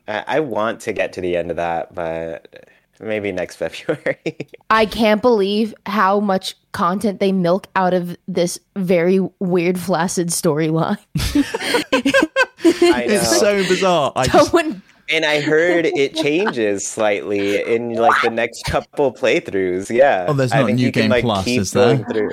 [0.07, 2.70] I, I want to get to the end of that, but
[3.01, 4.47] maybe next February.
[4.70, 10.97] I can't believe how much content they milk out of this very weird, flaccid storyline.
[12.64, 14.12] It's so bizarre.
[14.16, 19.14] I So just, when and I heard it changes slightly in like the next couple
[19.14, 19.89] playthroughs.
[19.89, 20.26] Yeah.
[20.28, 21.97] Oh, there's I not think New you can, like, Plus, keep is there?
[21.97, 22.30] going through.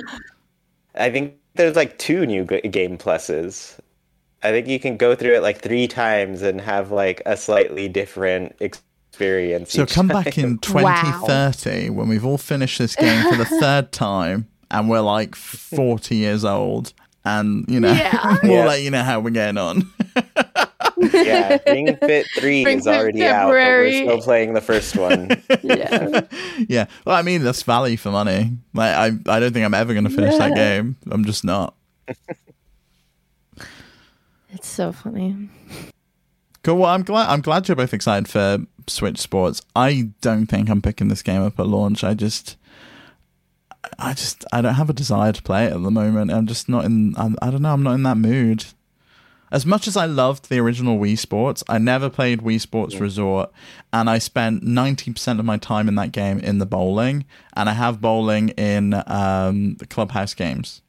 [0.95, 3.77] I think there's like two new game pluses.
[4.43, 7.89] I think you can go through it like three times and have like a slightly
[7.89, 9.73] different experience.
[9.73, 10.23] so each come time.
[10.23, 15.01] back in 2030 when we've all finished this game for the third time and we're
[15.01, 16.93] like 40 years old.
[17.25, 18.37] And, you know, Yeah.
[18.43, 18.65] we'll Yeah.
[18.65, 19.91] let you know how we're getting on.
[21.13, 24.95] Yeah, Ring Fit Three Ring is Fit already out, but we're still playing the first
[24.95, 25.29] one.
[25.63, 26.21] yeah,
[26.67, 26.85] yeah.
[27.05, 28.57] Well, I mean, that's value for money.
[28.73, 30.97] Like, I, I don't think I'm ever going to finish that game.
[31.09, 31.75] I'm just not.
[34.49, 35.49] it's so funny.
[36.63, 36.77] Cool.
[36.77, 37.29] Well, I'm glad.
[37.29, 39.61] I'm glad you're both excited for Switch Sports.
[39.75, 42.03] I don't think I'm picking this game up at launch.
[42.03, 42.57] I just,
[43.97, 46.31] I just, I don't have a desire to play it at the moment.
[46.31, 47.15] I'm just not in.
[47.17, 47.73] I, I don't know.
[47.73, 48.65] I'm not in that mood.
[49.51, 53.51] As much as I loved the original Wii Sports, I never played Wii Sports Resort,
[53.91, 57.25] and I spent ninety percent of my time in that game in the bowling,
[57.55, 60.81] and I have bowling in um, the clubhouse games.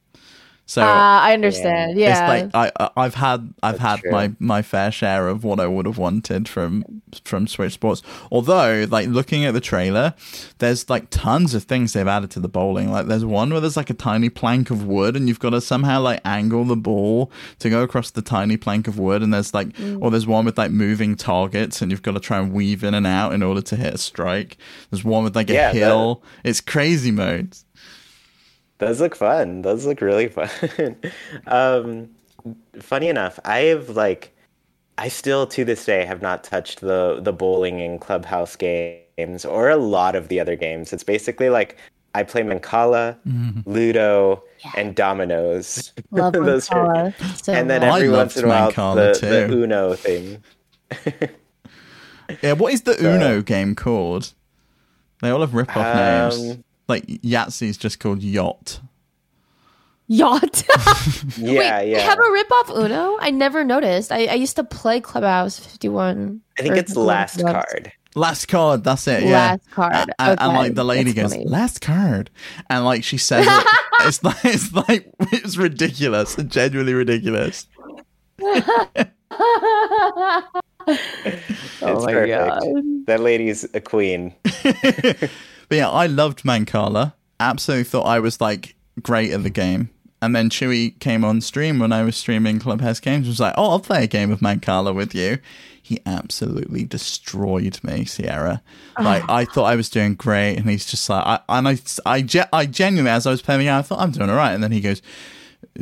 [0.71, 0.85] So Uh,
[1.27, 1.97] I understand.
[1.99, 4.11] Yeah, it's like I, I I've had I've That's had true.
[4.11, 8.01] my my fair share of what I would have wanted from from Switch Sports.
[8.31, 10.13] Although, like looking at the trailer,
[10.59, 12.89] there's like tons of things they've added to the bowling.
[12.89, 15.59] Like there's one where there's like a tiny plank of wood, and you've got to
[15.59, 19.21] somehow like angle the ball to go across the tiny plank of wood.
[19.21, 22.39] And there's like, or there's one with like moving targets, and you've got to try
[22.39, 24.55] and weave in and out in order to hit a strike.
[24.89, 26.23] There's one with like a Yeah, that- hill.
[26.45, 27.65] It's crazy modes.
[28.81, 29.61] Those look fun.
[29.61, 30.49] Those look really fun.
[31.47, 32.09] um,
[32.79, 34.35] funny enough, I have like,
[34.97, 39.69] I still to this day have not touched the the bowling and clubhouse games or
[39.69, 40.93] a lot of the other games.
[40.93, 41.77] It's basically like
[42.15, 43.17] I play Mancala,
[43.67, 44.43] Ludo,
[44.75, 45.93] and Dominoes.
[46.11, 47.83] love Those are- Mancala so and then.
[47.83, 49.53] I every once in a while Mancala the, the.
[49.53, 50.43] Uno thing.
[52.41, 54.33] Yeah, what is the Uno game called?
[55.21, 56.57] They all have rip-off names.
[56.91, 58.81] Like is just called Yacht.
[60.07, 60.63] yacht.
[61.37, 61.99] Yeah, Wait, yeah.
[61.99, 63.17] Have a rip off Uno?
[63.19, 64.11] I never noticed.
[64.11, 66.41] I, I used to play Clubhouse 51.
[66.59, 67.53] I think it's last Clubs.
[67.53, 67.91] card.
[68.13, 69.23] Last card, that's it.
[69.23, 69.31] Yeah.
[69.31, 69.93] Last card.
[70.09, 71.45] A- And, and, like the lady that's goes, funny.
[71.47, 72.29] last card,
[72.69, 73.65] and like she says, it,
[74.07, 77.67] it's like it's like it's ridiculous, genuinely ridiculous.
[78.43, 78.87] oh
[80.87, 82.37] It's my perfect.
[82.37, 82.63] god.
[83.07, 84.33] That lady's a queen.
[85.71, 87.13] But yeah, I loved Mancala.
[87.39, 89.89] Absolutely thought I was like great at the game.
[90.21, 93.25] And then Chewy came on stream when I was streaming Clubhouse Games.
[93.25, 95.37] Was like, "Oh, I'll play a game of Mancala with you."
[95.81, 98.61] He absolutely destroyed me, Sierra.
[98.99, 102.47] Like I thought I was doing great, and he's just like, I, and I, I,
[102.51, 104.81] I genuinely, as I was playing, I thought I'm doing all right, and then he
[104.81, 105.01] goes,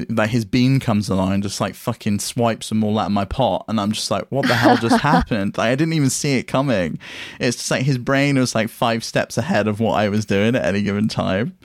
[0.10, 3.26] like his bean comes along and just like fucking swipes them all out of my
[3.26, 6.38] pot and i'm just like what the hell just happened like i didn't even see
[6.38, 7.00] it coming
[7.40, 10.56] it's just like his brain was like five steps ahead of what i was doing
[10.56, 11.58] at any given time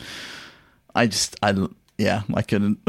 [0.95, 1.55] i just i
[1.99, 2.79] yeah i couldn't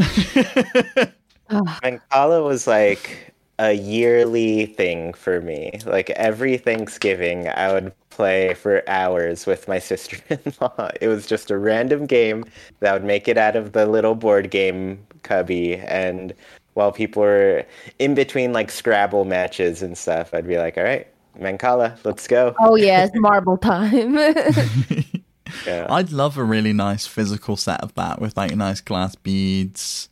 [1.49, 5.79] Mancala was like a yearly thing for me.
[5.85, 10.91] Like every Thanksgiving, I would play for hours with my sister-in-law.
[11.01, 12.45] It was just a random game
[12.79, 16.33] that would make it out of the little board game cubby, and
[16.75, 17.65] while people were
[17.99, 21.05] in between like Scrabble matches and stuff, I'd be like, "All right,
[21.37, 24.17] Mancala, let's go." Oh yeah, marble time.
[25.65, 25.85] Yeah.
[25.91, 30.09] i'd love a really nice physical set of that with like nice glass beads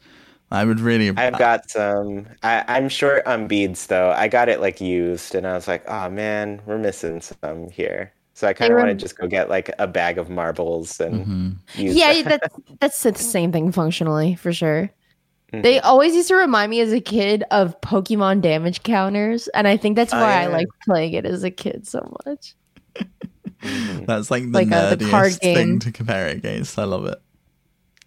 [0.51, 2.28] i would really I've got some.
[2.43, 4.11] I, I'm short on beads though.
[4.11, 8.14] I got it like used, and I was like, "Oh man, we're missing some here."
[8.36, 10.99] So I kind of were- want to just go get like a bag of marbles
[11.01, 11.55] and Mhm.
[11.76, 11.95] use.
[11.95, 12.41] yeah, that.
[12.41, 14.91] that's that's the same thing functionally for sure.
[15.54, 15.62] Mm-hmm.
[15.62, 19.78] They always used to remind me as a kid of Pokemon damage counters, and I
[19.78, 20.47] think that's Oh, why I yeah.
[20.47, 22.56] liked playing it as a kid so much.
[24.08, 25.80] That's like the Like, uh, the card thing game.
[25.80, 26.78] to compare it against.
[26.80, 27.20] I love it.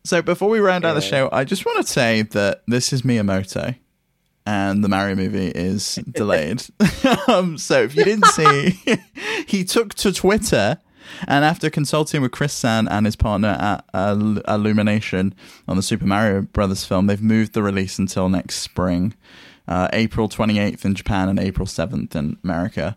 [0.04, 3.02] so before we round out the show, I just want to say that this is
[3.02, 3.76] Miyamoto,
[4.46, 6.62] and the Mario movie is delayed.
[7.28, 8.80] um, so if you didn't see,
[9.46, 10.78] he took to Twitter
[11.26, 15.34] and after consulting with Chris San and his partner at uh, Illumination
[15.68, 19.14] on the Super Mario Brothers film, they've moved the release until next spring,
[19.68, 22.96] uh, April 28th in Japan and April 7th in America.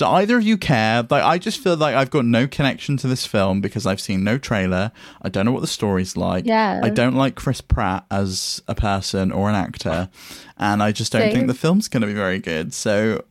[0.00, 1.06] Do either of you care?
[1.10, 4.24] Like, I just feel like I've got no connection to this film because I've seen
[4.24, 4.92] no trailer.
[5.20, 6.46] I don't know what the story's like.
[6.46, 6.80] Yeah.
[6.82, 10.08] I don't like Chris Pratt as a person or an actor,
[10.56, 11.32] and I just don't Same.
[11.32, 12.72] think the film's going to be very good.
[12.72, 13.22] So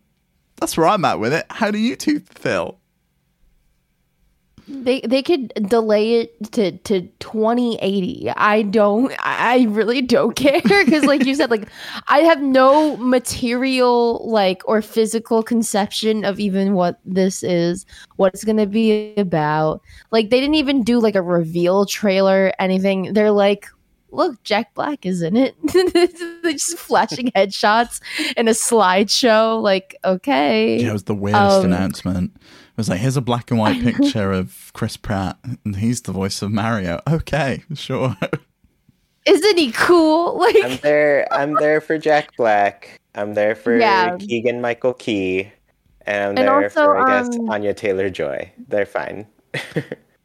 [0.58, 1.48] that's where I'm at with it.
[1.50, 2.78] How do you two feel?
[4.72, 8.30] They they could delay it to to 2080.
[8.36, 11.68] I don't I really don't care cuz like you said like
[12.08, 17.86] I have no material like or physical conception of even what this is,
[18.18, 19.82] what it's going to be about.
[20.12, 23.14] Like they didn't even do like a reveal trailer anything.
[23.14, 23.68] They're like
[24.12, 25.56] Look, Jack Black is in it.
[26.44, 28.02] They're just flashing headshots
[28.36, 29.62] in a slideshow.
[29.62, 30.80] Like, okay.
[30.80, 32.32] Yeah, it was the weirdest Um, announcement.
[32.80, 36.14] It was like, here's a black and white picture of Chris Pratt, and he's the
[36.14, 37.02] voice of Mario.
[37.10, 38.16] Okay, sure.
[39.26, 40.38] Isn't he cool?
[40.40, 41.28] Like, I'm there.
[41.30, 43.02] I'm there for Jack Black.
[43.16, 44.16] I'm there for Yeah.
[44.16, 45.52] Keegan Michael Key,
[46.06, 48.50] and I'm And there also, for I guess um, Anya Taylor Joy.
[48.70, 49.28] They're fine.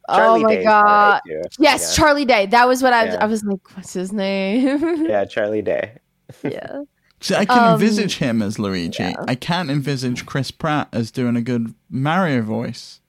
[0.09, 1.23] Oh my Day's God.
[1.27, 1.63] right, too.
[1.63, 2.47] Yes, Charlie Day.
[2.47, 3.15] That was what I was.
[3.15, 3.23] Yeah.
[3.25, 4.79] I was like, what's his name?
[4.81, 4.95] yeah.
[5.09, 5.97] yeah, Charlie Day.
[6.45, 6.83] yeah.
[7.25, 9.03] See, I can Um, envisage him as Luigi.
[9.03, 9.15] yeah.
[9.27, 13.01] I can't envisage Chris Pratt as doing a good Mario voice.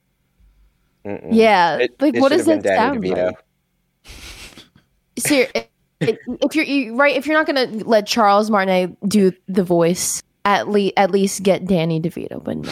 [1.03, 1.28] Mm-mm.
[1.32, 1.80] Yeah.
[1.80, 3.26] It- like, it what does have it been Danny sound DeVito.
[3.26, 3.36] like?
[5.20, 9.34] Ser- it- it- if you're you, right, if you're not gonna let Charles Martinet do
[9.49, 12.41] the voice, at least at least get Danny DeVito.
[12.41, 12.72] But no,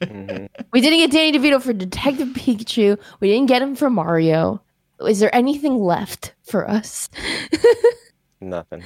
[0.00, 0.48] Mhm.
[0.72, 2.98] we didn't get Danny DeVito for Detective Pikachu.
[3.20, 4.62] We didn't get him for Mario.
[5.06, 7.10] Is there anything left for us?
[8.40, 8.82] Nothing.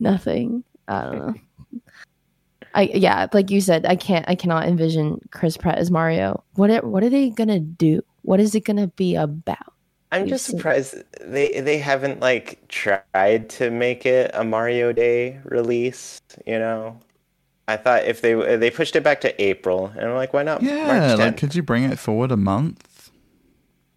[0.00, 0.64] Nothing.
[0.88, 1.34] I don't know.
[2.74, 4.24] I yeah, like you said, I can't.
[4.28, 6.44] I cannot envision Chris Pratt as Mario.
[6.54, 8.02] What are, what are they gonna do?
[8.22, 9.72] What is it gonna be about?
[10.12, 14.92] I'm You've just seen- surprised they they haven't like tried to make it a Mario
[14.92, 16.20] Day release.
[16.46, 17.00] You know,
[17.66, 20.62] I thought if they they pushed it back to April, and I'm like, why not
[20.62, 23.10] Yeah, March like could you bring it forward a month?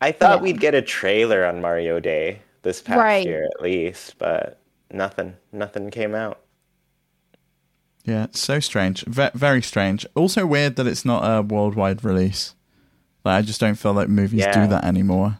[0.01, 0.43] I thought Yeah.
[0.43, 3.25] we'd get a trailer on Mario Day this past Right.
[3.27, 4.61] year at least, but
[4.91, 6.39] nothing, nothing came out.
[8.09, 9.03] Yeah, so strange.
[9.05, 10.05] Ve- very strange.
[10.15, 12.55] Also weird that it's not a worldwide release.
[13.23, 14.63] Like, I just don't feel like movies Yeah.
[14.63, 15.37] do that anymore.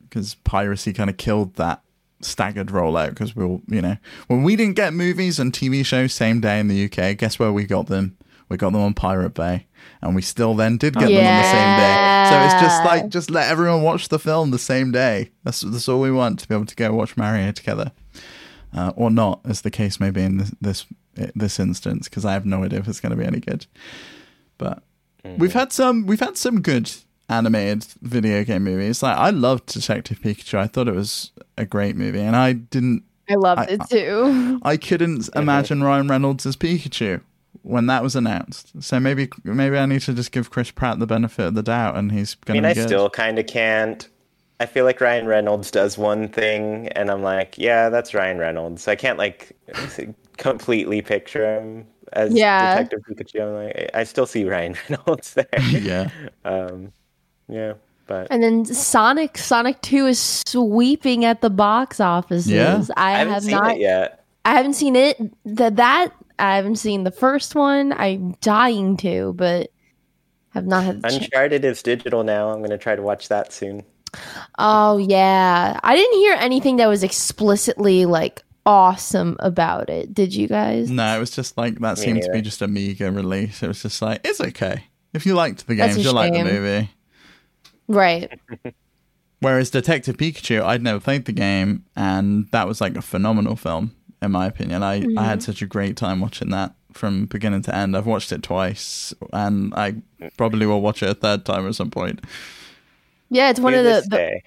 [0.00, 1.82] Because piracy kind of killed that
[2.20, 3.10] staggered rollout.
[3.10, 3.96] Because we'll, you know,
[4.26, 7.52] when we didn't get movies and TV shows same day in the UK, guess where
[7.52, 8.16] we got them?
[8.48, 9.66] We got them on Pirate Bay,
[10.02, 12.28] and we still then did get them on the same day.
[12.30, 15.30] So it's just like just let everyone watch the film the same day.
[15.44, 17.92] That's that's all we want to be able to go watch Mario together
[18.74, 20.86] uh, or not, as the case may be in this this,
[21.34, 23.66] this instance, because I have no idea if it's going to be any good.
[24.58, 24.82] But
[25.38, 26.90] we've had some we've had some good
[27.28, 29.02] animated video game movies.
[29.02, 30.58] Like I loved Detective Pikachu.
[30.58, 33.04] I thought it was a great movie, and I didn't.
[33.28, 34.60] I loved I- it too.
[34.64, 37.20] I couldn't imagine Ryan Reynolds as Pikachu
[37.62, 38.82] when that was announced.
[38.82, 41.96] So maybe maybe I need to just give Chris Pratt the benefit of the doubt,
[41.96, 42.88] and he's I going mean, to be I good.
[42.88, 44.08] still kind of can't.
[44.60, 48.86] I feel like Ryan Reynolds does one thing, and I'm like, yeah, that's Ryan Reynolds.
[48.86, 49.52] I can't like
[50.36, 52.82] completely picture him as Yeah.
[52.82, 53.42] Detective Pikachu.
[53.42, 55.46] I'm like, I still see Ryan Reynolds there.
[55.70, 56.08] yeah.
[56.44, 56.92] Um,
[57.48, 57.74] yeah,
[58.06, 62.48] but And then Sonic, Sonic Two is sweeping at the box offices.
[62.48, 62.84] Yeah.
[62.96, 63.70] I, I haven't have seen not.
[63.72, 64.24] it yet.
[64.44, 65.18] I haven't seen it.
[65.44, 67.92] That that I haven't seen the first one.
[67.92, 69.70] I'm dying to, but
[70.50, 71.02] have not had.
[71.02, 71.24] The chance.
[71.24, 72.50] Uncharted is digital now.
[72.50, 73.82] I'm gonna try to watch that soon.
[74.58, 80.14] Oh yeah, I didn't hear anything that was explicitly like awesome about it.
[80.14, 80.90] Did you guys?
[80.90, 83.62] No, it was just like that seemed to be just a meager release.
[83.62, 86.44] It was just like it's okay if you liked the That's games, you'll like the
[86.44, 86.90] movie.
[87.86, 88.38] Right.
[89.40, 93.94] Whereas Detective Pikachu, I'd never played the game, and that was like a phenomenal film
[94.22, 94.82] in my opinion.
[94.82, 95.18] I I Mm-hmm.
[95.18, 97.96] had such a great time watching that from beginning to end.
[97.96, 99.96] I've watched it twice, and I
[100.36, 102.20] probably will watch it a third time at some point.
[103.34, 104.42] Yeah, it's one of the, the day.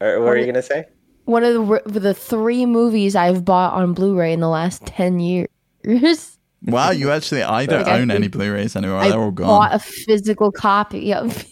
[0.00, 0.86] Or what are you gonna say?
[1.24, 5.48] one of the the three movies I've bought on Blu-ray in the last ten years.
[6.64, 8.98] Wow, you actually I don't Like, I own any think Blu-rays anymore.
[8.98, 9.48] I They're all gone.
[9.48, 11.44] bought a physical copy of.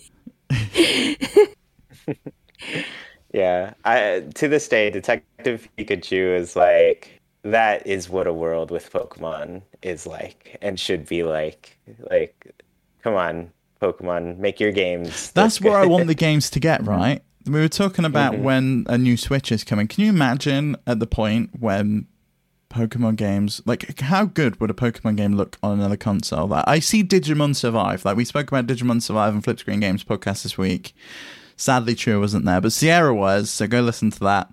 [3.32, 8.92] Yeah, I to this day, Detective Pikachu is like that is what a world with
[8.92, 11.78] Pokemon is like and should be like.
[12.10, 12.54] Like,
[13.02, 15.30] come on, Pokemon, make your games.
[15.32, 17.22] That's where I want the games to get right.
[17.46, 18.42] We were talking about Mm-hmm.
[18.44, 19.88] when a new Switch is coming.
[19.88, 22.06] Can you imagine at the point when
[22.70, 26.46] Pokemon games, like how good would a Pokemon game look on another console?
[26.46, 28.04] Like, I see Digimon Survive.
[28.04, 30.94] Like we spoke about Digimon Survive on Flip Screen Games podcast this week.
[31.56, 33.50] Sadly, True wasn't there, but Sierra was.
[33.50, 34.52] So go listen to that.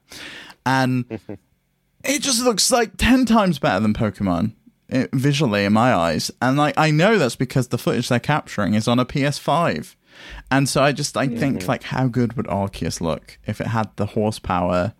[0.65, 1.05] And
[2.03, 4.53] it just looks like ten times better than Pokemon
[4.89, 6.31] Uh, visually in my eyes.
[6.41, 9.95] And like I know that's because the footage they're capturing is on a PS5.
[10.49, 11.67] And so I just I think mm-hmm.
[11.67, 14.93] like how good would Arceus look if it had the horsepower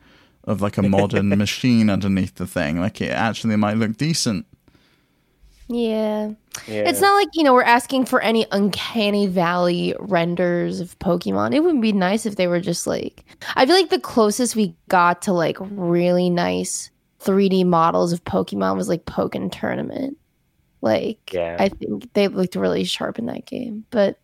[0.43, 2.81] of like a modern machine underneath the thing?
[2.81, 4.45] Like it actually might look decent.
[5.69, 6.31] Yeah.
[6.67, 6.89] Yeah.
[6.89, 11.55] It's not like, you know, we're asking for any uncanny valley renders of Pokemon.
[11.55, 13.23] It would be nice if they were just like
[13.55, 18.75] I feel like the closest we got to like really nice 3D models of Pokemon
[18.77, 20.17] was like Pokken Tournament.
[20.81, 21.57] Like Yeah.
[21.59, 23.85] I think they looked really sharp in that game.
[23.91, 24.19] But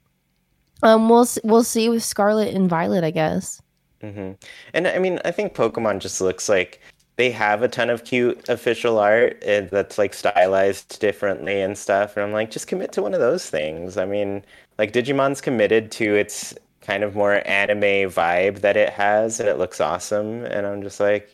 [0.83, 3.61] um we'll we'll see with Scarlet and Violet, I guess.
[4.01, 4.33] hmm
[4.73, 6.81] And I mean, I think Pokemon just looks like
[7.17, 12.17] they have a ton of cute official art eh, that's like stylized differently and stuff.
[12.17, 13.97] And I'm like, just commit to one of those things.
[13.97, 14.43] I mean,
[14.79, 19.57] like Digimon's committed to its kind of more anime vibe that it has, and it
[19.57, 20.43] looks awesome.
[20.45, 21.33] And I'm just like,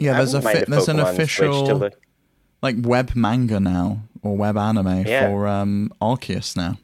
[0.00, 2.00] Yeah, there's a fi- there's an Pokemon switched official look-
[2.62, 5.28] like web manga now or web anime Yeah.
[5.28, 6.78] for um Arceus now.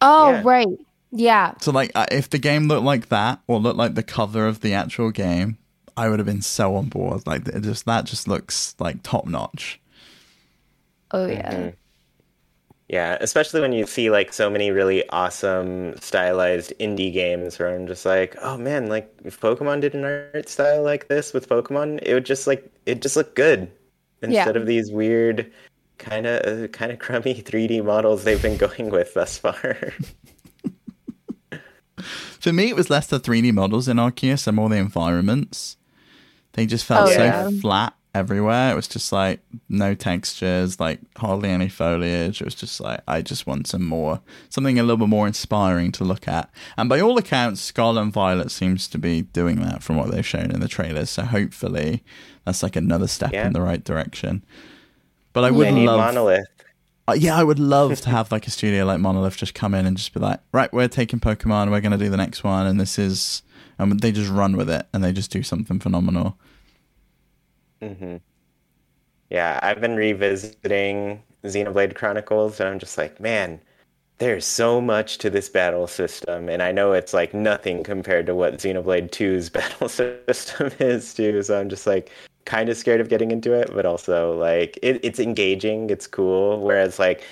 [0.00, 0.42] Oh, Yeah.
[0.44, 0.68] right.
[1.12, 1.54] Yeah.
[1.60, 4.60] So like uh, if the game looked like that or looked like the cover of
[4.60, 5.58] the actual game,
[5.96, 7.26] I would have been so on board.
[7.26, 9.80] Like it just that just looks like top notch.
[11.12, 11.52] Oh yeah.
[11.54, 11.68] Mm-hmm.
[12.94, 17.88] Yeah, especially when you see like so many really awesome stylized indie games where I'm
[17.88, 21.98] just like, oh man, like if Pokemon did an art style like this with Pokemon,
[22.04, 23.68] it would just like it just look good
[24.22, 25.50] instead of these weird
[25.98, 29.76] kind of uh, kind of crummy 3D models they've been going with thus far.
[32.38, 35.76] For me, it was less the 3D models in Arceus and more the environments.
[36.52, 37.50] They just felt Oh, so yeah.
[37.60, 38.70] flat everywhere.
[38.72, 42.40] It was just like no textures, like hardly any foliage.
[42.40, 45.92] It was just like I just want some more, something a little bit more inspiring
[45.92, 46.50] to look at.
[46.76, 50.24] And by all accounts, Scarlet and Violet seems to be doing that from what they've
[50.26, 51.10] shown in the trailers.
[51.10, 52.04] So hopefully,
[52.44, 53.46] that's like another step Yeah.
[53.46, 54.44] in the right direction.
[55.32, 56.46] But I would need love Monolith.
[57.08, 59.84] uh, yeah, I would love to have like a studio like Monolith just come in
[59.86, 62.66] and just be like, right, we're taking Pokemon, we're going to do the next one,
[62.66, 63.42] and this is,
[63.78, 66.38] and they just run with it and they just do something phenomenal.
[67.88, 68.16] Hmm
[69.30, 73.60] Yeah, I've been revisiting Xenoblade Chronicles, and I'm just like, man,
[74.18, 78.34] there's so much to this battle system, and I know it's like nothing compared to
[78.34, 81.42] what Xenoblade 2's battle system is too.
[81.42, 82.10] So I'm just like
[82.46, 86.60] kind of scared of getting into it, but also like it, it's engaging, it's cool.
[86.62, 87.24] Whereas like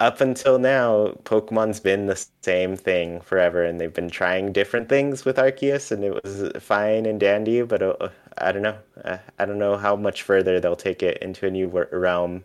[0.00, 5.24] up until now, Pokemon's been the same thing forever, and they've been trying different things
[5.24, 7.62] with Arceus, and it was fine and dandy.
[7.62, 8.78] But uh, I don't know.
[9.04, 12.44] Uh, I don't know how much further they'll take it into a new realm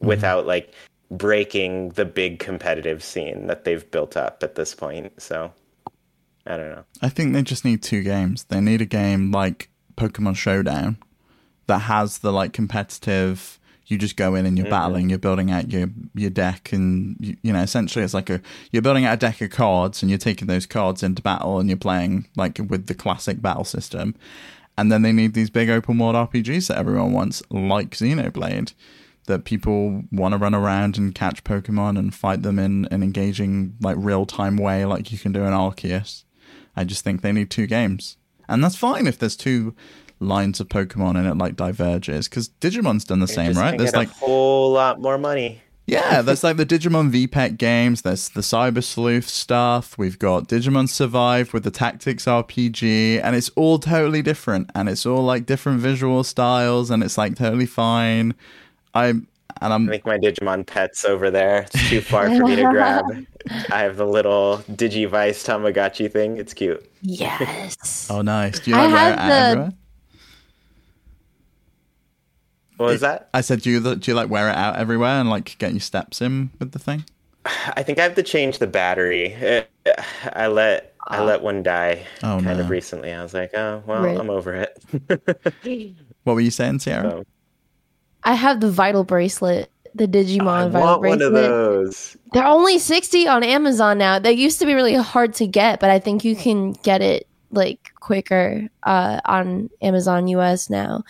[0.00, 0.72] without like
[1.10, 5.20] breaking the big competitive scene that they've built up at this point.
[5.20, 5.52] So
[6.46, 6.84] I don't know.
[7.00, 8.44] I think they just need two games.
[8.44, 10.98] They need a game like Pokemon Showdown
[11.66, 13.58] that has the like competitive.
[13.86, 15.10] You just go in and you're battling.
[15.10, 18.82] You're building out your your deck, and you, you know essentially it's like a you're
[18.82, 21.76] building out a deck of cards, and you're taking those cards into battle, and you're
[21.76, 24.14] playing like with the classic battle system.
[24.82, 28.74] And then they need these big open world RPGs that everyone wants, like Xenoblade,
[29.26, 33.76] that people want to run around and catch Pokemon and fight them in an engaging,
[33.80, 36.24] like real time way, like you can do in Arceus.
[36.74, 38.16] I just think they need two games,
[38.48, 39.76] and that's fine if there's two
[40.18, 43.78] lines of Pokemon and it like diverges because Digimon's done the same, right?
[43.78, 45.61] There's like a whole lot more money.
[45.86, 48.02] Yeah, there's like the Digimon VPET games.
[48.02, 49.98] There's the Cyber Sleuth stuff.
[49.98, 55.04] We've got Digimon Survive with the Tactics RPG, and it's all totally different, and it's
[55.04, 58.34] all like different visual styles, and it's like totally fine.
[58.94, 59.26] I'm
[59.60, 61.62] and I I'm think my Digimon pet's over there.
[61.62, 63.04] It's too far for me to grab.
[63.70, 66.36] I have the little Digivice Tamagotchi thing.
[66.38, 66.88] It's cute.
[67.02, 68.06] Yes.
[68.08, 68.60] oh nice.
[68.60, 69.72] Do you I like wear have it out the- everywhere?
[72.82, 73.28] What was that?
[73.34, 75.80] I said, do you do you like wear it out everywhere and like get your
[75.80, 77.04] steps in with the thing?
[77.44, 79.34] I think I have to change the battery.
[80.32, 82.60] I let I let one die Oh, kind no.
[82.60, 83.12] of recently.
[83.12, 84.18] I was like, oh well, Right.
[84.18, 84.78] I'm over it.
[86.24, 87.10] What were you saying, Sierra?
[87.10, 87.24] So,
[88.22, 91.22] I have the Vital bracelet, the Digimon I Vital want one bracelet.
[91.26, 92.16] of those.
[92.32, 94.20] They're only 60 on Amazon now.
[94.20, 97.26] They used to be really hard to get, but I think you can get it
[97.50, 101.02] like quicker uh, on Amazon US now.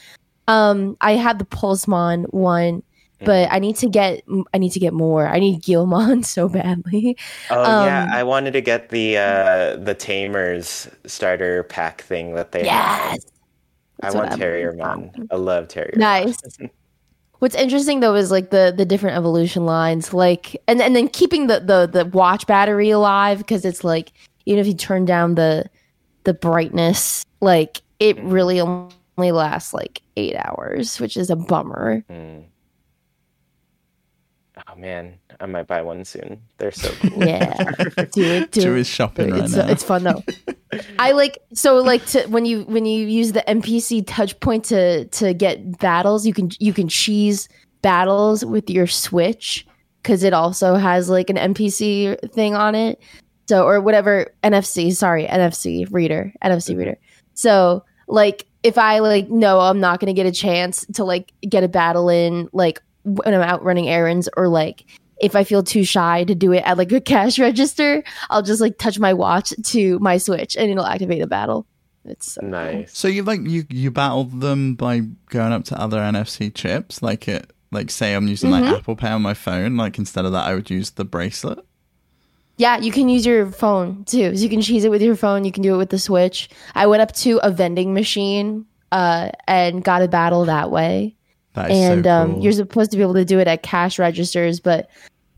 [0.53, 2.83] Um, I had the Pulsemon one,
[3.25, 4.23] but I need to get
[4.53, 5.27] I need to get more.
[5.27, 7.17] I need Guilmon so badly.
[7.51, 12.53] Oh yeah, Um, I wanted to get the uh the Tamers starter pack thing that
[12.53, 13.15] they have.
[13.15, 13.27] Yes.
[14.03, 15.29] I want Terriermon.
[15.31, 15.97] I love Terriermon.
[15.97, 16.37] Nice.
[17.39, 21.47] What's interesting though is like the the different evolution lines, like and and then keeping
[21.47, 24.13] the the the watch battery alive because it's like
[24.45, 25.65] even if you turn down the
[26.25, 32.05] the brightness, like it really only lasts like eight hours, which is a bummer.
[32.11, 32.45] Mm.
[34.69, 36.43] Oh man, I might buy one soon.
[36.59, 37.25] They're so cool.
[37.25, 37.55] Yeah,
[38.13, 38.81] do it, do Chew it.
[38.81, 39.67] is shopping right it's, now.
[39.67, 40.23] it's fun though.
[40.99, 45.07] I like so like to when you when you use the NPC touch point to
[45.07, 47.49] to get battles, you can you can cheese
[47.81, 49.67] battles with your Switch
[50.03, 53.01] because it also has like an NPC thing on it.
[53.49, 56.99] So or whatever NFC, sorry, NFC reader, NFC reader.
[57.35, 61.65] So like if I like no, I'm not gonna get a chance to like get
[61.65, 64.85] a battle in like when I'm out running errands or like
[65.21, 68.61] if I feel too shy to do it at like a cash register, I'll just
[68.61, 71.67] like touch my watch to my Switch and it'll activate a battle.
[72.05, 72.51] It's so cool.
[72.51, 72.97] nice.
[72.97, 77.29] So you like you you battle them by going up to other NFC chips, like
[77.29, 78.65] it like say I'm using Mm-hmm.
[78.71, 81.65] like Apple Pay on my phone, like instead of that I would use the bracelet.
[82.57, 84.37] Yeah, you can use your phone too.
[84.37, 85.45] So you can cheese it with your phone.
[85.45, 86.49] You can do it with the Switch.
[86.75, 91.17] I went up to a vending machine uh, and got a battle that way.
[91.55, 94.61] That and so um, you're supposed to be able to do it at cash registers,
[94.61, 94.89] but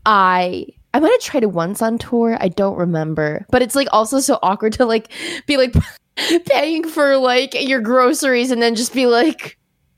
[0.05, 2.37] I I might have tried it once on tour.
[2.39, 5.11] I don't remember, but it's like also so awkward to like
[5.45, 5.73] be like
[6.45, 9.57] paying for like your groceries and then just be like,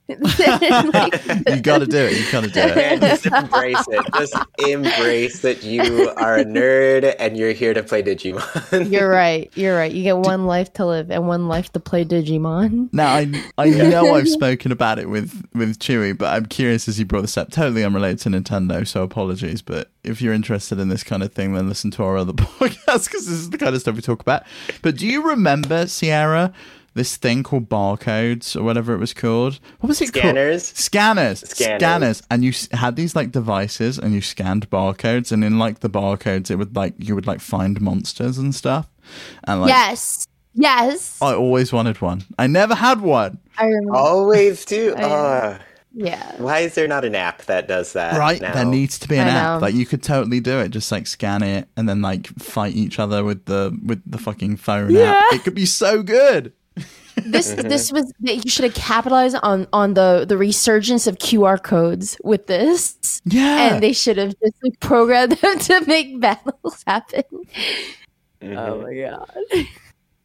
[0.10, 2.18] like, you got to do it.
[2.18, 3.02] You got to do it.
[3.02, 4.06] Just embrace it.
[4.14, 8.92] Just embrace that you are a nerd and you're here to play Digimon.
[8.92, 9.52] you're right.
[9.56, 9.92] You're right.
[9.92, 12.90] You get one life to live and one life to play Digimon.
[12.94, 17.00] Now I I know I've spoken about it with with Chewy, but I'm curious as
[17.00, 17.52] you brought this up.
[17.52, 19.62] Totally unrelated to Nintendo, so apologies.
[19.62, 23.06] But if you're interested in this kind of thing, then listen to our other podcast
[23.06, 24.44] because this is the kind of stuff we talk about.
[24.82, 26.54] But do you remember Sierra?
[26.98, 29.60] This thing called barcodes or whatever it was called.
[29.80, 30.69] What was it Scanners?
[30.72, 30.78] called?
[30.78, 31.40] Scanners.
[31.48, 31.80] Scanners.
[31.80, 32.24] Scanners.
[32.32, 36.49] And you had these like devices, and you scanned barcodes, and in like the barcodes,
[36.49, 38.90] it would like you would like find monsters and stuff.
[39.44, 40.26] And like yes.
[40.56, 41.19] Yes.
[41.22, 42.24] I always wanted one.
[42.40, 43.38] I never had one.
[43.60, 43.95] I remember.
[43.95, 44.95] Always do.
[44.98, 45.57] I- Uh,
[45.94, 46.32] Yeah.
[46.38, 48.18] why is there not an app that does that?
[48.18, 48.53] right now?
[48.53, 49.65] there needs to be an I app know.
[49.68, 52.98] like you could totally do it just like scan it and then like fight each
[52.99, 55.14] other with the with the fucking phone Yeah.
[55.14, 56.53] app it could be so good
[57.32, 61.62] This this was that you should have capitalized on on the the resurgence of QR
[61.62, 63.22] codes with this.
[63.26, 67.24] yeah and they should have just like, programmed them to make battles happen.
[68.41, 68.58] Mhm.
[68.58, 69.68] Oh my god!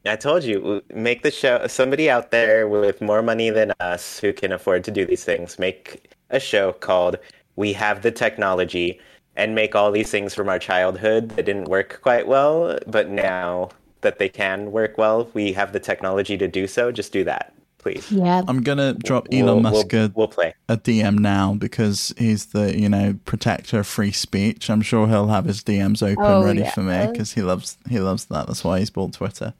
[0.04, 1.66] I told you, make the show.
[1.66, 5.58] Somebody out there with more money than us who can afford to do these things,
[5.58, 7.16] make a show called
[7.56, 9.00] "We Have the Technology"
[9.36, 13.70] and make all these things from our childhood that didn't work quite well, but now
[14.02, 16.92] that they can work well, we have the technology to do so.
[16.92, 18.10] Just do that, please.
[18.12, 20.54] Yeah, i'm gonna drop elon We'll- musk we'll, a, we'll play.
[20.68, 25.26] a dm now because he's the you know protector of free speech i'm sure he'll
[25.26, 26.70] have his dms open Oh, ready yeah.
[26.70, 29.54] for me because he loves he loves that that's why he's bought twitter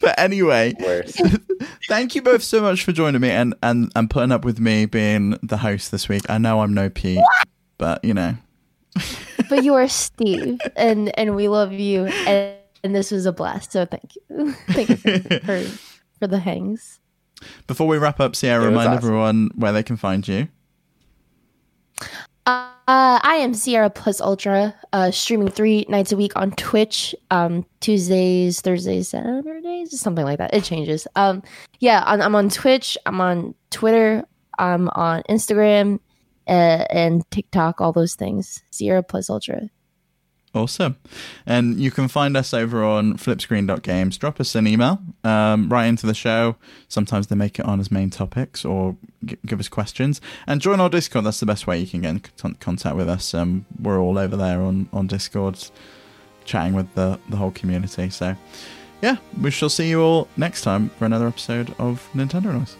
[0.00, 0.72] but anyway
[1.88, 4.84] Thank you both so much for joining me and, and, and putting up with me
[4.84, 6.22] being the host this week.
[6.28, 7.18] I know I'm no Pete,
[7.78, 8.36] but you know.
[9.48, 13.72] But you are Steve, and and we love you, and, and this was a blast.
[13.72, 15.78] So thank you, thank you for for,
[16.20, 17.00] for the hangs.
[17.66, 18.98] Before we wrap up, Sierra, remind awesome.
[18.98, 20.48] everyone where they can find you.
[22.88, 27.66] Uh, I am Sierra Plus Ultra, uh, streaming three nights a week on Twitch, um,
[27.80, 30.54] Tuesdays, Thursdays, Saturdays, something like that.
[30.54, 31.06] It changes.
[31.14, 31.42] Um,
[31.80, 32.96] yeah, on, I'm on Twitch.
[33.04, 34.24] I'm on Twitter.
[34.58, 36.00] I'm on Instagram
[36.48, 37.80] uh, and TikTok.
[37.80, 38.62] All those things.
[38.70, 39.70] Sierra Plus Ultra.
[40.54, 40.96] Awesome.
[41.46, 44.16] And you can find us over on flipscreen.games.
[44.16, 46.56] Drop us an email um, right into the show.
[46.88, 50.20] Sometimes they make it on as main topics or g- give us questions.
[50.46, 51.26] And join our Discord.
[51.26, 53.34] That's the best way you can get in con- contact with us.
[53.34, 55.62] Um, we're all over there on, on Discord
[56.44, 58.08] chatting with the, the whole community.
[58.08, 58.34] So,
[59.02, 62.76] yeah, we shall see you all next time for another episode of Nintendo Noise.